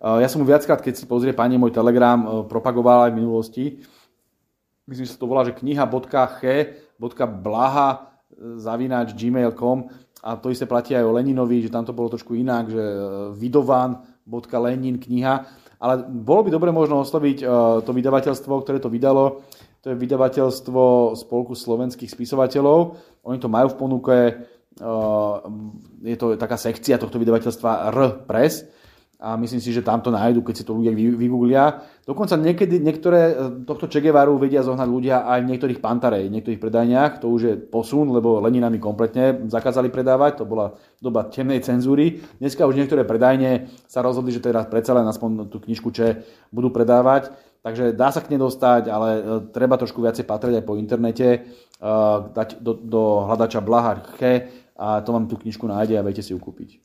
[0.00, 3.84] Ja som mu viackrát, keď si pozrie pani môj telegram, e, propagoval aj v minulosti.
[4.88, 6.98] Myslím, že sa to volá, že kniha.che.blaha
[7.92, 7.96] e,
[8.56, 9.92] zavináč gmail.com
[10.24, 12.80] a to isté platí aj o Leninovi, že tam to bolo trošku inak, že
[13.40, 15.48] vidovan.lenin kniha.
[15.80, 17.40] Ale bolo by dobre možno osloviť
[17.88, 19.40] to vydavateľstvo, ktoré to vydalo.
[19.80, 23.00] To je vydavateľstvo Spolku slovenských spisovateľov.
[23.24, 24.16] Oni to majú v ponuke
[26.04, 28.64] je to taká sekcia tohto vydavateľstva R Press
[29.20, 31.84] a myslím si, že tam to nájdu, keď si to ľudia vygooglia.
[32.08, 33.34] Dokonca niekedy niektoré e,
[33.68, 37.20] tohto Che Guevaru vedia zohnať ľudia aj v niektorých pantarej, v niektorých predajniach.
[37.20, 40.72] To už je posun, lebo Leninami kompletne zakázali predávať, to bola
[41.04, 42.24] doba temnej cenzúry.
[42.40, 46.72] Dneska už niektoré predajne sa rozhodli, že teraz predsa len aspoň tú knižku Che budú
[46.72, 47.28] predávať.
[47.60, 51.28] Takže dá sa k nej dostať, ale e, treba trošku viacej patrať aj po internete,
[51.28, 51.38] e,
[52.32, 56.32] dať do, do hľadača Blaha Che a to vám tú knižku nájde a viete si
[56.32, 56.80] ju kúpiť.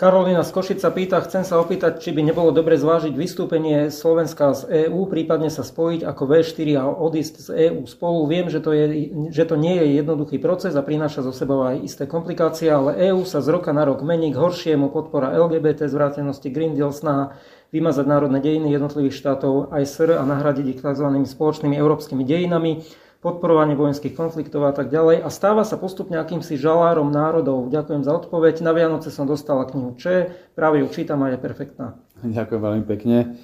[0.00, 4.88] Karolina z Košica pýta, chcem sa opýtať, či by nebolo dobre zvážiť vystúpenie Slovenska z
[4.88, 8.24] EÚ, prípadne sa spojiť ako V4 a odísť z EÚ spolu.
[8.24, 11.84] Viem, že to, je, že to nie je jednoduchý proces a prináša zo sebou aj
[11.84, 16.48] isté komplikácie, ale EÚ sa z roka na rok mení k horšiemu podpora LGBT, zvrátenosti
[16.48, 17.36] Green Deal, snaha
[17.68, 21.12] vymazať národné dejiny jednotlivých štátov aj SR a nahradiť ich tzv.
[21.12, 22.88] spoločnými európskymi dejinami
[23.20, 27.68] podporovanie vojenských konfliktov a tak ďalej a stáva sa postupne akýmsi žalárom národov.
[27.68, 28.64] Ďakujem za odpoveď.
[28.64, 32.00] Na Vianoce som dostala knihu Če, práve ju čítam a je perfektná.
[32.24, 33.36] Ďakujem veľmi pekne.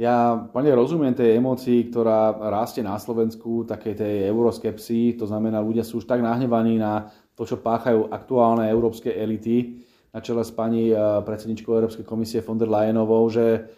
[0.00, 5.84] Ja plne rozumiem tej emócii, ktorá rastie na Slovensku, takej tej euroskepsii, to znamená, ľudia
[5.84, 9.84] sú už tak nahnevaní na to, čo páchajú aktuálne európske elity,
[10.16, 13.68] na čele s pani eh, predsedničkou Európskej komisie von der Leyenovou, že,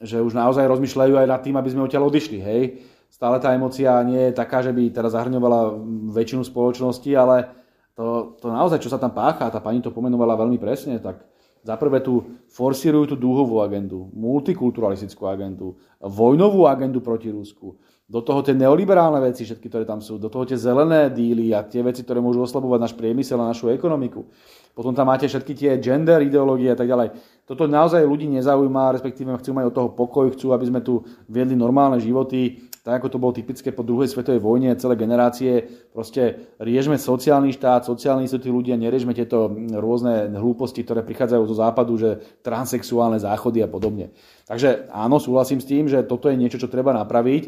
[0.00, 2.38] že už naozaj rozmýšľajú aj nad tým, aby sme odtiaľ odišli.
[2.40, 2.62] Hej?
[3.08, 5.78] Stále tá emocia nie je taká, že by teraz zahrňovala
[6.12, 7.50] väčšinu spoločnosti, ale
[7.96, 11.24] to, to naozaj, čo sa tam pácha, tá pani to pomenovala veľmi presne, tak
[11.66, 17.74] za prvé tu forsírujú tú dúhovú agendu, multikulturalistickú agendu, vojnovú agendu proti Rusku,
[18.06, 21.66] do toho tie neoliberálne veci, všetky, ktoré tam sú, do toho tie zelené díly a
[21.66, 24.30] tie veci, ktoré môžu oslabovať náš priemysel a našu ekonomiku.
[24.78, 27.18] Potom tam máte všetky tie gender ideológie a tak ďalej.
[27.42, 31.58] Toto naozaj ľudí nezaujíma, respektíve chcú mať od toho pokoj, chcú, aby sme tu viedli
[31.58, 36.94] normálne životy, tak ako to bolo typické po druhej svetovej vojne, celé generácie, proste riešme
[36.94, 42.22] sociálny štát, sociálni sú tí ľudia, neriešme tieto rôzne hlúposti, ktoré prichádzajú zo západu, že
[42.46, 44.14] transexuálne záchody a podobne.
[44.46, 47.42] Takže áno, súhlasím s tým, že toto je niečo, čo treba napraviť,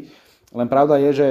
[0.59, 1.27] len pravda je, že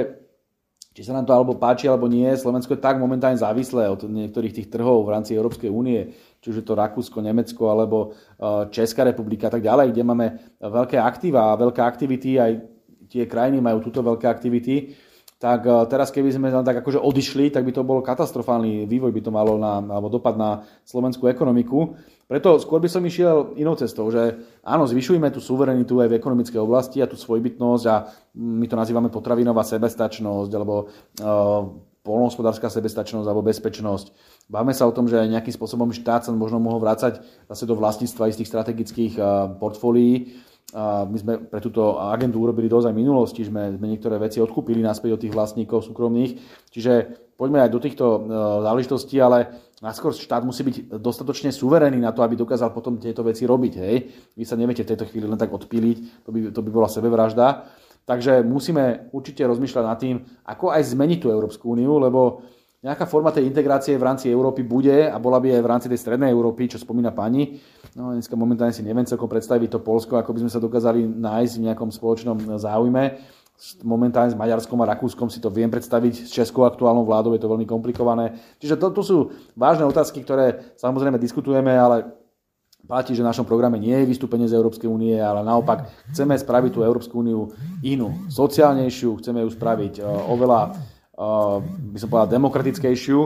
[0.89, 4.57] či sa nám to alebo páči, alebo nie, Slovensko je tak momentálne závislé od niektorých
[4.57, 9.05] tých trhov v rámci Európskej únie, či už je to Rakúsko, Nemecko alebo e, Česká
[9.05, 12.78] republika a tak ďalej, kde máme veľké aktíva a veľké aktivity, aj
[13.09, 14.93] tie krajiny majú túto veľké aktivity,
[15.39, 19.21] tak e, teraz keby sme tak akože odišli, tak by to bol katastrofálny vývoj, by
[19.23, 21.95] to malo na, alebo dopad na slovenskú ekonomiku.
[22.29, 26.61] Preto skôr by som išiel inou cestou, že áno, zvyšujeme tú suverenitu aj v ekonomickej
[26.61, 27.95] oblasti a tú svojbytnosť a
[28.37, 30.93] my to nazývame potravinová sebestačnosť alebo
[31.25, 31.73] uh,
[32.05, 34.13] polnohospodárska sebestačnosť alebo bezpečnosť.
[34.45, 37.17] Bavme sa o tom, že nejakým spôsobom štát sa možno mohol vrácať
[37.49, 40.37] zase do vlastníctva istých strategických uh, portfólií.
[40.75, 45.17] My sme pre túto agendu urobili dosť aj minulosti, sme, sme niektoré veci odkúpili naspäť
[45.17, 46.37] od tých vlastníkov súkromných.
[46.69, 46.93] Čiže
[47.33, 48.19] poďme aj do týchto uh,
[48.61, 53.47] záležitostí, ale Naskôr štát musí byť dostatočne suverénny na to, aby dokázal potom tieto veci
[53.47, 53.73] robiť.
[53.79, 53.95] Hej?
[54.35, 57.63] Vy sa neviete v tejto chvíli len tak odpíliť, to by, to by bola sebevražda.
[58.03, 62.43] Takže musíme určite rozmýšľať nad tým, ako aj zmeniť tú Európsku úniu, lebo
[62.79, 65.99] nejaká forma tej integrácie v rámci Európy bude a bola by aj v rámci tej
[65.99, 67.59] strednej Európy, čo spomína pani.
[67.91, 71.53] No, dneska momentálne si neviem celkom predstaviť to Polsko, ako by sme sa dokázali nájsť
[71.59, 73.19] v nejakom spoločnom záujme
[73.83, 77.51] momentálne s Maďarskom a Rakúskom si to viem predstaviť, s Českou aktuálnou vládou je to
[77.51, 78.39] veľmi komplikované.
[78.55, 79.17] Čiže to, to sú
[79.51, 82.07] vážne otázky, ktoré samozrejme diskutujeme, ale
[82.87, 86.71] platí, že v našom programe nie je vystúpenie z Európskej únie, ale naopak chceme spraviť
[86.71, 87.51] tú Európsku úniu
[87.83, 90.79] inú, sociálnejšiu, chceme ju spraviť e, oveľa
[91.19, 93.19] by som povedal, demokratickejšiu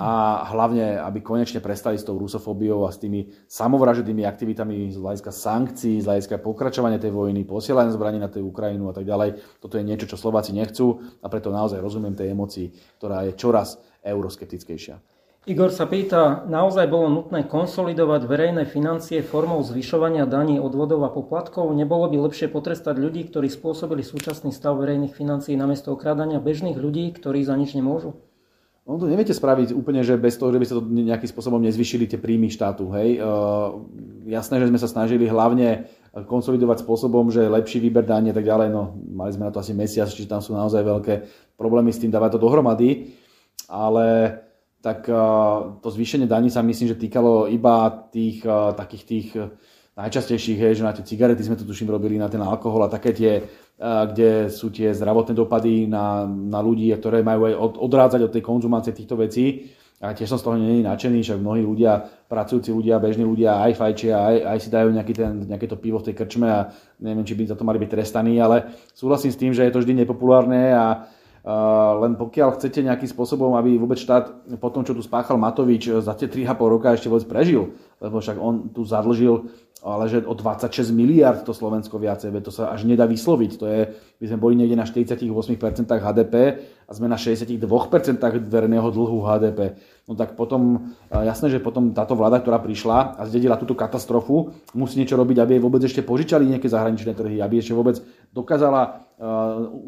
[0.00, 5.28] a hlavne, aby konečne prestali s tou rusofóbiou a s tými samovražednými aktivitami z hľadiska
[5.28, 9.60] sankcií, z hľadiska pokračovania tej vojny, posielania zbraní na tej Ukrajinu a tak ďalej.
[9.60, 13.76] Toto je niečo, čo Slováci nechcú a preto naozaj rozumiem tej emocii, ktorá je čoraz
[14.00, 15.13] euroskeptickejšia.
[15.44, 21.68] Igor sa pýta, naozaj bolo nutné konsolidovať verejné financie formou zvyšovania daní, odvodov a poplatkov?
[21.76, 27.12] Nebolo by lepšie potrestať ľudí, ktorí spôsobili súčasný stav verejných financií namiesto okrádania bežných ľudí,
[27.12, 28.16] ktorí za nič nemôžu?
[28.88, 32.08] No to neviete spraviť úplne, že bez toho, že by sa to nejakým spôsobom nezvyšili
[32.08, 32.88] tie príjmy štátu.
[32.96, 33.20] Hej?
[33.20, 33.84] Uh,
[34.24, 35.92] jasné, že sme sa snažili hlavne
[36.24, 38.72] konsolidovať spôsobom, že lepší výber daní a tak ďalej.
[38.72, 41.14] No, mali sme na to asi mesiac, čiže tam sú naozaj veľké
[41.60, 43.12] problémy s tým dávať to dohromady.
[43.68, 44.40] Ale
[44.84, 45.16] tak eh,
[45.80, 49.48] to zvýšenie daní sa myslím, že týkalo iba tých eh, takých tých eh,
[49.96, 53.14] najčastejších, hej, že na tie cigarety sme to tuším robili, na ten alkohol a také
[53.14, 53.46] tie,
[53.78, 58.90] kde sú tie zdravotné dopady na, na ľudí, ktoré majú aj odrádzať od tej konzumácie
[58.90, 59.70] týchto vecí.
[60.02, 63.72] A tiež som z toho není nadšený, však mnohí ľudia, pracujúci ľudia, bežní ľudia aj
[63.78, 67.22] fajčia, aj, aj si dajú nejaký ten, nejaké to pivo v tej krčme a neviem,
[67.22, 70.02] či by za to mali byť trestaní, ale súhlasím s tým, že je to vždy
[70.02, 71.06] nepopulárne a
[72.00, 76.16] len pokiaľ chcete nejakým spôsobom, aby vôbec štát po tom, čo tu spáchal Matovič za
[76.16, 79.52] tie 3,5 roka ešte vôbec prežil, lebo však on tu zadlžil
[79.84, 83.52] ale že o 26 miliard to Slovensko viacej, to sa až nedá vysloviť.
[83.60, 85.28] To je, my sme boli niekde na 48%
[85.84, 86.34] HDP
[86.88, 87.60] a sme na 62%
[88.48, 89.76] verejného dlhu HDP.
[90.08, 94.96] No tak potom, jasné, že potom táto vláda, ktorá prišla a zdedila túto katastrofu, musí
[94.96, 98.00] niečo robiť, aby jej vôbec ešte požičali nejaké zahraničné trhy, aby ešte vôbec
[98.32, 99.04] dokázala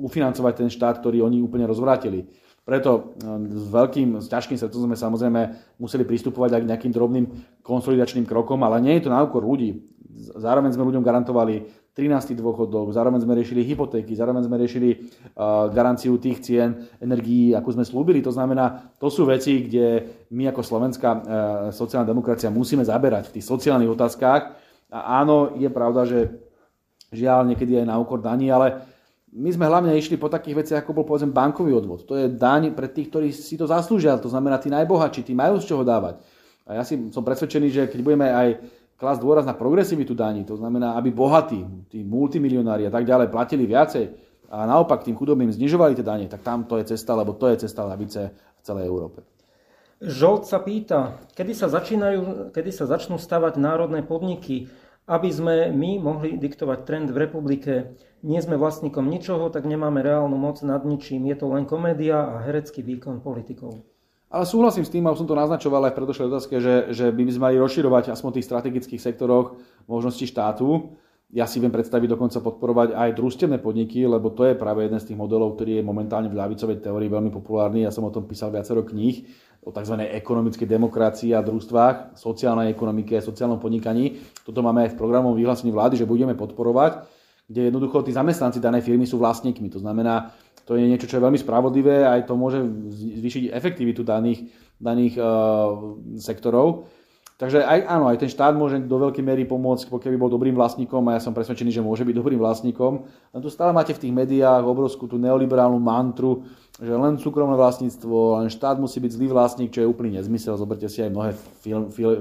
[0.05, 2.29] ufinancovať ten štát, ktorý oni úplne rozvrátili.
[2.67, 3.15] Preto
[3.47, 5.41] s veľkým, s ťažkým srdcom sme samozrejme
[5.79, 7.27] museli pristupovať aj k nejakým drobným
[7.63, 9.87] konsolidačným krokom, ale nie je to na úkor ľudí.
[10.35, 11.63] Zároveň sme ľuďom garantovali
[11.95, 12.35] 13.
[12.35, 17.87] dôchodok, zároveň sme riešili hypotéky, zároveň sme riešili uh, garanciu tých cien energií, ako sme
[17.87, 18.19] slúbili.
[18.27, 20.03] To znamená, to sú veci, kde
[20.35, 21.23] my ako slovenská uh,
[21.71, 24.59] sociálna demokracia musíme zaberať v tých sociálnych otázkach.
[24.91, 26.35] A áno, je pravda, že
[27.15, 28.96] žiaľ niekedy aj na úkor daní, ale
[29.37, 32.09] my sme hlavne išli po takých veciach, ako bol povedzme bankový odvod.
[32.09, 35.61] To je daň pre tých, ktorí si to zaslúžia, to znamená tí najbohatší, tí majú
[35.61, 36.25] z čoho dávať.
[36.65, 38.49] A ja si som presvedčený, že keď budeme aj
[38.97, 41.61] klas dôraz na progresivitu daní, to znamená, aby bohatí,
[41.93, 44.09] tí multimilionári a tak ďalej platili viacej
[44.49, 47.69] a naopak tým chudobným znižovali tie dane, tak tam to je cesta, lebo to je
[47.69, 49.21] cesta lavice v celej Európe.
[50.01, 54.69] Žolt sa pýta, kedy sa, začínajú, kedy sa začnú stavať národné podniky,
[55.07, 57.95] aby sme my mohli diktovať trend v republike.
[58.27, 61.31] Nie sme vlastníkom ničoho, tak nemáme reálnu moc nad ničím.
[61.31, 63.87] Je to len komédia a herecký výkon politikov.
[64.27, 67.23] Ale súhlasím s tým, a som to naznačoval aj v predošlej otázke, že, že by
[67.31, 69.55] sme mali rozširovať aspoň v tých strategických sektoroch
[69.87, 70.99] možnosti štátu.
[71.31, 75.15] Ja si viem predstaviť dokonca podporovať aj družstevné podniky, lebo to je práve jeden z
[75.15, 77.87] tých modelov, ktorý je momentálne v ľavicovej teórii veľmi populárny.
[77.87, 79.23] Ja som o tom písal viacero kníh
[79.67, 79.99] o tzv.
[80.03, 84.19] ekonomickej demokracii a družstvách, sociálnej ekonomike sociálnom podnikaní.
[84.47, 87.03] Toto máme aj v programovom vyhlásení vlády, že budeme podporovať,
[87.47, 89.71] kde jednoducho tí zamestnanci danej firmy sú vlastníkmi.
[89.71, 90.35] To znamená,
[90.67, 92.59] to je niečo, čo je veľmi spravodlivé a aj to môže
[93.23, 94.51] zvýšiť efektivitu daných,
[94.83, 96.91] daných uh, sektorov.
[97.37, 100.57] Takže aj, áno, aj ten štát môže do veľkej miery pomôcť, pokiaľ by bol dobrým
[100.57, 103.05] vlastníkom a ja som presvedčený, že môže byť dobrým vlastníkom.
[103.05, 106.49] A tu stále máte v tých médiách obrovskú tú neoliberálnu mantru,
[106.81, 110.57] že len súkromné vlastníctvo, len štát musí byť zlý vlastník, čo je úplný nezmysel.
[110.57, 111.37] Zoberte si aj mnohé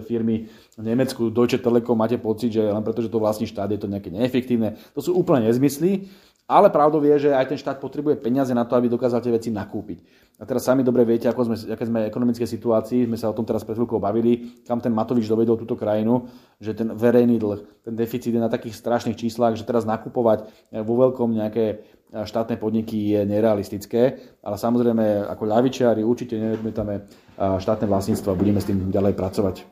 [0.03, 3.79] firmy v Nemecku, Deutsche Telekom, máte pocit, že len preto, že to vlastní štát, je
[3.79, 4.75] to nejaké neefektívne.
[4.91, 6.11] To sú úplne nezmysly.
[6.45, 9.49] Ale pravdou je, že aj ten štát potrebuje peniaze na to, aby dokázal tie veci
[9.49, 10.05] nakúpiť.
[10.37, 13.49] A teraz sami dobre viete, ako sme, aké sme v situácii, sme sa o tom
[13.49, 16.29] teraz pred chvíľkou bavili, kam ten Matovič dovedol túto krajinu,
[16.61, 20.45] že ten verejný dlh, ten deficit je na takých strašných číslach, že teraz nakupovať
[20.85, 21.81] vo veľkom nejaké
[22.13, 27.09] štátne podniky je nerealistické, ale samozrejme ako ľavičiari určite neodmietame
[27.41, 29.65] štátne vlastníctvo a budeme s tým ďalej pracovať.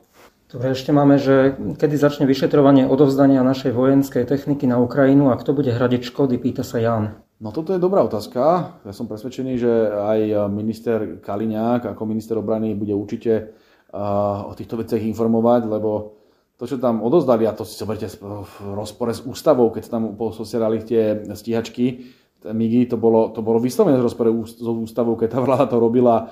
[0.53, 5.49] Dobre, ešte máme, že kedy začne vyšetrovanie odovzdania našej vojenskej techniky na Ukrajinu a kto
[5.49, 7.17] bude hradiť škody, pýta sa Jan.
[7.41, 8.69] No toto je dobrá otázka.
[8.85, 13.49] Ja som presvedčený, že aj minister Kaliňák ako minister obrany bude určite
[13.97, 16.21] uh, o týchto veciach informovať, lebo
[16.61, 20.85] to, čo tam odozdali, a to si zoberte v rozpore s ústavou, keď tam pososielali
[20.85, 22.13] tie stíhačky,
[22.45, 26.29] MIGI, to bolo, to bolo vyslovené v rozpore s ústavou, keď tá vláda to robila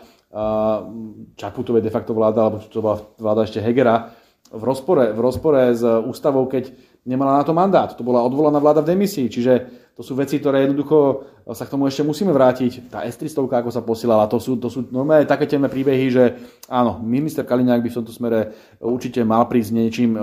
[1.36, 4.16] Čaputovej de facto vláda, alebo to bola vláda ešte Hegera,
[4.52, 6.72] v rozpore, v rozpore s ústavou, keď
[7.08, 7.92] nemala na to mandát.
[7.96, 9.54] To bola odvolaná vláda v demisii, čiže
[9.96, 12.88] to sú veci, ktoré jednoducho sa k tomu ešte musíme vrátiť.
[12.88, 16.24] Tá S-300, ako sa posielala, to sú, to sú normálne také temné príbehy, že
[16.72, 18.40] áno, minister Kaliňák by v tomto smere
[18.80, 20.22] určite mal prísť s niečím, e,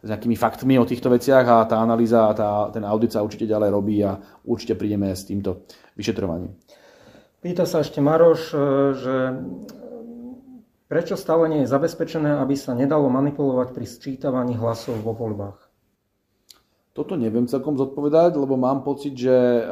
[0.00, 3.70] s nejakými faktmi o týchto veciach a tá analýza tá, ten audit sa určite ďalej
[3.72, 4.14] robí a
[4.46, 5.66] určite prídeme s týmto
[5.98, 6.54] vyšetrovaním.
[7.40, 8.58] Pýta sa ešte Maroš, e,
[9.00, 9.14] že
[10.92, 15.56] prečo stále nie je zabezpečené, aby sa nedalo manipulovať pri sčítavaní hlasov vo voľbách?
[16.92, 19.62] Toto neviem celkom zodpovedať, lebo mám pocit, že e,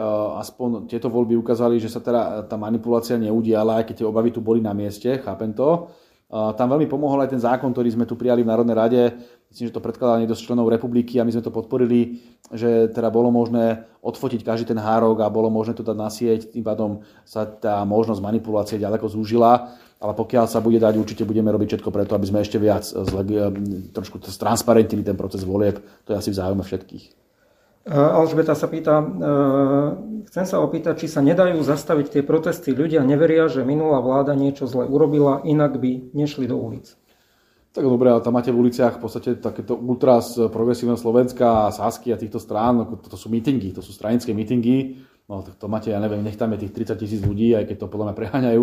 [0.40, 4.40] aspoň tieto voľby ukázali, že sa teda tá manipulácia neudiala, aj keď tie obavy tu
[4.40, 5.92] boli na mieste, chápem to.
[6.28, 9.02] Tam veľmi pomohol aj ten zákon, ktorý sme tu prijali v Národnej rade.
[9.49, 12.20] Myslím, že to predkladal niekto z členov republiky a my sme to podporili,
[12.53, 16.53] že teda bolo možné odfotiť každý ten hárok a bolo možné to dať na sieť,
[16.53, 19.72] tým pádom sa tá možnosť manipulácie ďaleko zúžila.
[19.99, 22.86] Ale pokiaľ sa bude dať, určite budeme robiť všetko preto, aby sme ešte viac
[23.90, 25.82] trošku transparentili ten proces volieb.
[26.07, 27.05] To je asi v záujme všetkých.
[27.88, 29.88] Eh, Alžbeta sa pýta, eh,
[30.28, 32.76] chcem sa opýtať, či sa nedajú zastaviť tie protesty.
[32.76, 37.01] Ľudia neveria, že minulá vláda niečo zle urobila, inak by nešli do ulic.
[37.68, 42.18] Tak dobre, ale tam máte v uliciach v podstate takéto ultras progresívneho Slovenska, Sasky a
[42.18, 46.24] týchto strán, to sú mítingy, to sú stranické mítingy, no to, to máte, ja neviem,
[46.24, 48.62] nech tam je tých 30 tisíc ľudí, aj keď to podľa mňa preháňajú,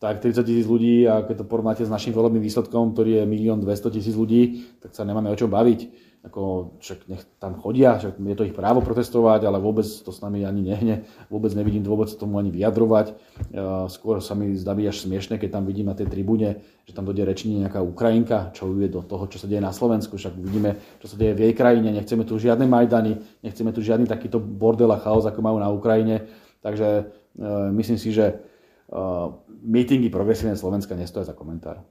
[0.00, 3.60] tak 30 tisíc ľudí a keď to porovnáte s našim volebným výsledkom, ktorý je 1
[3.60, 8.18] 200 tisíc ľudí, tak sa nemáme o čom baviť ako, však nech tam chodia, však
[8.18, 12.10] je to ich právo protestovať, ale vôbec to s nami ani nehne, vôbec nevidím dôvod
[12.18, 13.14] tomu ani vyjadrovať.
[13.86, 17.22] Skôr sa mi zdá až smiešne, keď tam vidím na tej tribúne, že tam dojde
[17.22, 21.06] rečenie nejaká Ukrajinka, čo je do toho, čo sa deje na Slovensku, však vidíme, čo
[21.06, 24.98] sa deje v jej krajine, nechceme tu žiadne Majdany, nechceme tu žiadny takýto bordel a
[24.98, 26.26] chaos, ako majú na Ukrajine,
[26.60, 27.06] takže
[27.38, 28.42] uh, myslím si, že
[28.90, 29.30] uh,
[29.62, 31.86] mítingy progresívne Slovenska nestoja za komentár.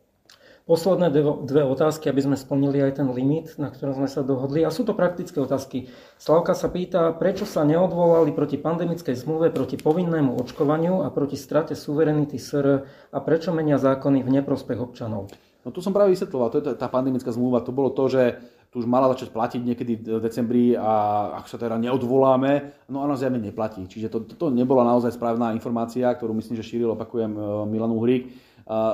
[0.66, 1.14] Posledné
[1.46, 4.66] dve otázky, aby sme splnili aj ten limit, na ktorom sme sa dohodli.
[4.66, 5.94] A sú to praktické otázky.
[6.18, 11.78] Slavka sa pýta, prečo sa neodvolali proti pandemickej zmluve, proti povinnému očkovaniu a proti strate
[11.78, 12.82] suverenity SR
[13.14, 15.30] a prečo menia zákony v neprospech občanov?
[15.62, 18.42] No tu som práve vysvetloval, to je tá pandemická zmluva, to bolo to, že
[18.74, 23.14] tu už mala začať platiť niekedy v decembri a ak sa teda neodvoláme, no a
[23.14, 23.86] zjavne neplatí.
[23.86, 27.34] Čiže to, toto nebola naozaj správna informácia, ktorú myslím, že šíril, opakujem,
[27.70, 28.34] Milan Uhrík.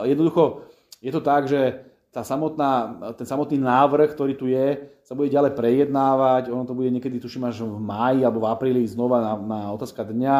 [0.03, 0.67] Jednoducho,
[1.01, 5.55] je to tak, že tá samotná, ten samotný návrh, ktorý tu je, sa bude ďalej
[5.55, 6.51] prejednávať.
[6.51, 10.03] Ono to bude niekedy, tuším, až v máji alebo v apríli znova na, na otázka
[10.03, 10.37] dňa.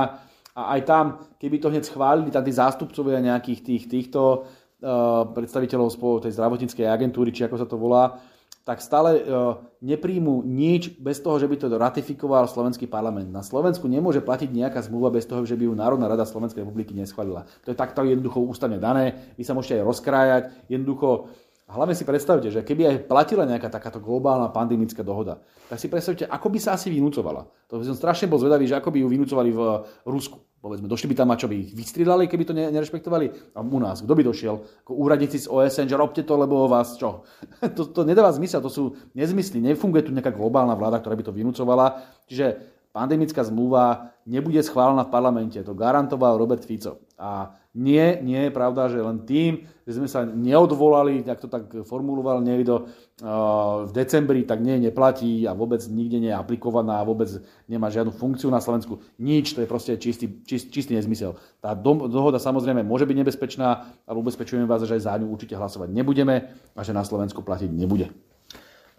[0.51, 1.05] A aj tam,
[1.39, 6.91] keby to hneď schválili, tam tí zástupcovia nejakých tých, týchto uh, predstaviteľov spolu tej zdravotníckej
[6.91, 8.20] agentúry, či ako sa to volá,
[8.62, 13.34] tak stále uh, nepríjmu nič bez toho, že by to ratifikoval slovenský parlament.
[13.34, 16.93] Na Slovensku nemôže platiť nejaká zmluva bez toho, že by ju Národná rada Slovenskej republiky
[16.93, 17.49] neschválila.
[17.66, 19.34] To je takto jednoducho ústavne dané.
[19.34, 20.43] Vy sa môžete aj rozkrájať.
[20.70, 21.34] Jednoducho
[21.72, 25.39] hlavne si predstavte, že keby aj platila nejaká takáto globálna pandemická dohoda,
[25.72, 27.47] tak si predstavte, ako by sa asi vynúcovala.
[27.72, 29.61] To by som strašne bol zvedavý, že ako by ju vynúcovali v
[30.03, 30.39] Rusku.
[30.61, 33.57] Povedzme, došli by tam a čo by ich vystriedali, keby to nerešpektovali?
[33.57, 34.61] A u nás, kto by došiel?
[34.86, 37.26] Ako úradníci z OSN, že robte to, lebo vás čo?
[37.78, 39.57] to, to nedáva zmysel, to sú nezmysly.
[39.57, 42.05] Nefunguje tu nejaká globálna vláda, ktorá by to vynúcovala.
[42.30, 45.57] Čiže pandemická zmluva nebude schválená v parlamente.
[45.63, 47.01] To garantoval Robert Fico.
[47.15, 51.71] A nie, nie je pravda, že len tým, že sme sa neodvolali, ak to tak
[51.87, 57.07] formuloval niekto uh, v decembri, tak nie, neplatí a vôbec nikde nie je aplikovaná a
[57.07, 57.31] vôbec
[57.71, 58.99] nemá žiadnu funkciu na Slovensku.
[59.15, 61.39] Nič, to je proste čistý, čist, čistý nezmysel.
[61.63, 65.95] Tá dohoda samozrejme môže byť nebezpečná, ale ubezpečujem vás, že aj za ňu určite hlasovať
[65.95, 68.11] nebudeme a že na Slovensku platiť nebude.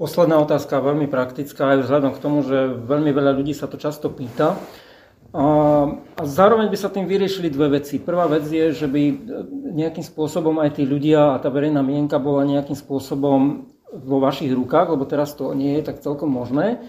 [0.03, 4.11] Posledná otázka, veľmi praktická, aj vzhľadom k tomu, že veľmi veľa ľudí sa to často
[4.11, 4.59] pýta.
[5.31, 5.45] A,
[6.27, 8.03] zároveň by sa tým vyriešili dve veci.
[8.03, 9.03] Prvá vec je, že by
[9.79, 14.91] nejakým spôsobom aj tí ľudia a tá verejná mienka bola nejakým spôsobom vo vašich rukách,
[14.91, 16.83] lebo teraz to nie je tak celkom možné.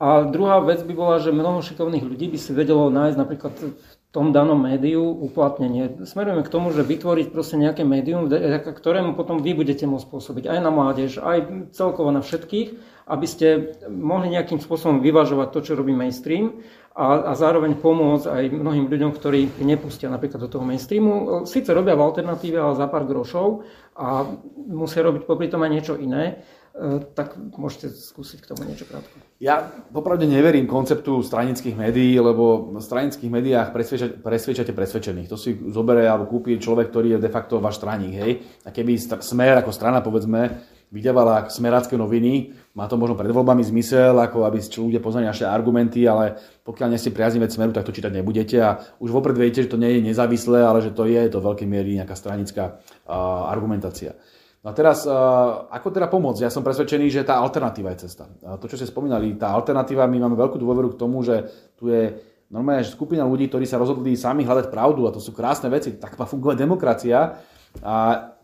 [0.00, 3.93] A druhá vec by bola, že mnoho šikovných ľudí by si vedelo nájsť napríklad v
[4.14, 6.06] tom danom médiu uplatnenie.
[6.06, 8.30] Smerujeme k tomu, že vytvoriť proste nejaké médium,
[8.62, 12.78] ktorému potom vy budete môcť pôsobiť aj na mládež, aj celkovo na všetkých,
[13.10, 16.62] aby ste mohli nejakým spôsobom vyvažovať to, čo robí mainstream
[16.94, 21.42] a, a zároveň pomôcť aj mnohým ľuďom, ktorí nepustia napríklad do toho mainstreamu.
[21.42, 23.66] Sice robia v alternatíve, ale za pár grošov
[23.98, 24.30] a
[24.70, 26.46] musia robiť popri tom aj niečo iné.
[26.74, 29.14] E, tak môžete skúsiť k tomu niečo krátko.
[29.38, 29.62] Ja
[29.94, 35.30] popravde neverím konceptu stranických médií, lebo v stranických médiách presvedčate, presvedčate presvedčených.
[35.30, 38.18] To si zoberie alebo kúpi človek, ktorý je de facto váš straník.
[38.18, 38.32] Hej?
[38.66, 40.50] A keby smer ako strana, povedzme,
[40.90, 42.50] vydávala smerácké noviny.
[42.74, 46.34] Má to možno pred voľbami zmysel, ako aby si ľudia poznali naše argumenty, ale
[46.66, 49.78] pokiaľ nie ste priaznivec smeru, tak to čítať nebudete a už vopred viete, že to
[49.78, 54.18] nie je nezávislé, ale že to je to veľkej miery nejaká stranická uh, argumentácia.
[54.64, 56.48] No a teraz, uh, ako teda pomôcť?
[56.48, 58.24] Ja som presvedčený, že tá alternatíva je cesta.
[58.40, 62.16] To, čo ste spomínali, tá alternatíva, my máme veľkú dôveru k tomu, že tu je
[62.48, 66.00] normálne skupina ľudí, ktorí sa rozhodli sami hľadať pravdu a to sú krásne veci.
[66.00, 67.36] Tak má fungovať demokracia.
[67.84, 67.94] A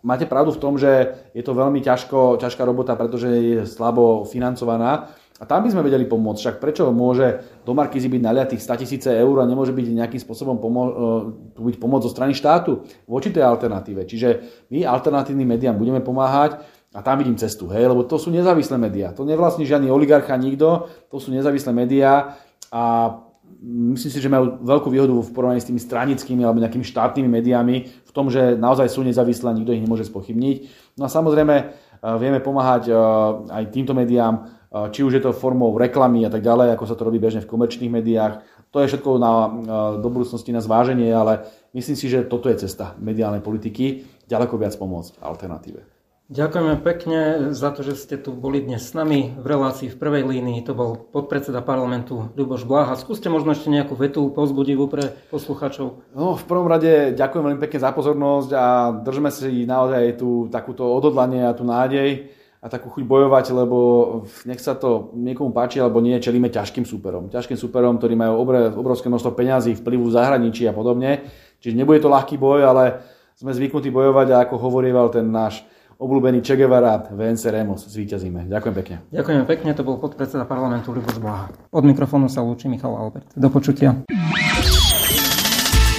[0.03, 5.09] máte pravdu v tom, že je to veľmi ťažko, ťažká robota, pretože je slabo financovaná.
[5.41, 6.41] A tam by sme vedeli pomôcť.
[6.41, 10.61] Však prečo môže do Markízy byť naliatých 100 tisíce eur a nemôže byť nejakým spôsobom
[10.61, 14.05] pomo- uh, byť pomoc zo strany štátu voči tej alternatíve.
[14.05, 14.29] Čiže
[14.69, 16.61] my alternatívnym médiám budeme pomáhať
[16.93, 19.17] a tam vidím cestu, hej, lebo to sú nezávislé médiá.
[19.17, 22.37] To nevlastní žiadny oligarcha, nikto, to sú nezávislé médiá
[22.69, 23.15] a
[23.63, 27.77] myslím si, že majú veľkú výhodu v porovnaní s tými stranickými alebo nejakými štátnymi médiami
[27.89, 30.57] v tom, že naozaj sú nezávislé a nikto ich nemôže spochybniť.
[30.99, 31.65] No a samozrejme e,
[32.19, 32.95] vieme pomáhať e,
[33.51, 37.03] aj týmto médiám, či už je to formou reklamy a tak ďalej, ako sa to
[37.03, 38.47] robí bežne v komerčných médiách.
[38.71, 39.33] To je všetko na,
[39.99, 44.79] do budúcnosti na zváženie, ale myslím si, že toto je cesta mediálnej politiky, ďaleko viac
[44.79, 45.83] pomôcť alternatíve.
[46.31, 50.23] Ďakujeme pekne za to, že ste tu boli dnes s nami v relácii v prvej
[50.23, 50.63] línii.
[50.63, 52.95] To bol podpredseda parlamentu Ľuboš Bláha.
[52.95, 56.07] Skúste možno ešte nejakú vetu pozbudivú pre poslucháčov.
[56.15, 60.87] No, v prvom rade ďakujem veľmi pekne za pozornosť a držme si naozaj tú takúto
[60.87, 63.79] odhodlanie a tú nádej a takú chuť bojovať, lebo
[64.45, 67.33] nech sa to niekomu páči alebo nie, čelíme ťažkým súperom.
[67.33, 68.45] Ťažkým súperom, ktorí majú
[68.77, 71.25] obrovské množstvo peňazí, vplyvu v zahraničí a podobne.
[71.65, 73.01] Čiže nebude to ľahký boj, ale
[73.33, 75.65] sme zvyknutí bojovať a ako hovorieval ten náš
[76.01, 78.49] obľúbený Che Guevara, Vence Remos, zvíťazíme.
[78.49, 78.97] Ďakujem pekne.
[79.13, 81.53] Ďakujem pekne, to bol podpredseda parlamentu Ľuboš Blaha.
[81.73, 83.37] Od mikrofónu sa lúči Michal Albert.
[83.37, 84.01] Do počutia.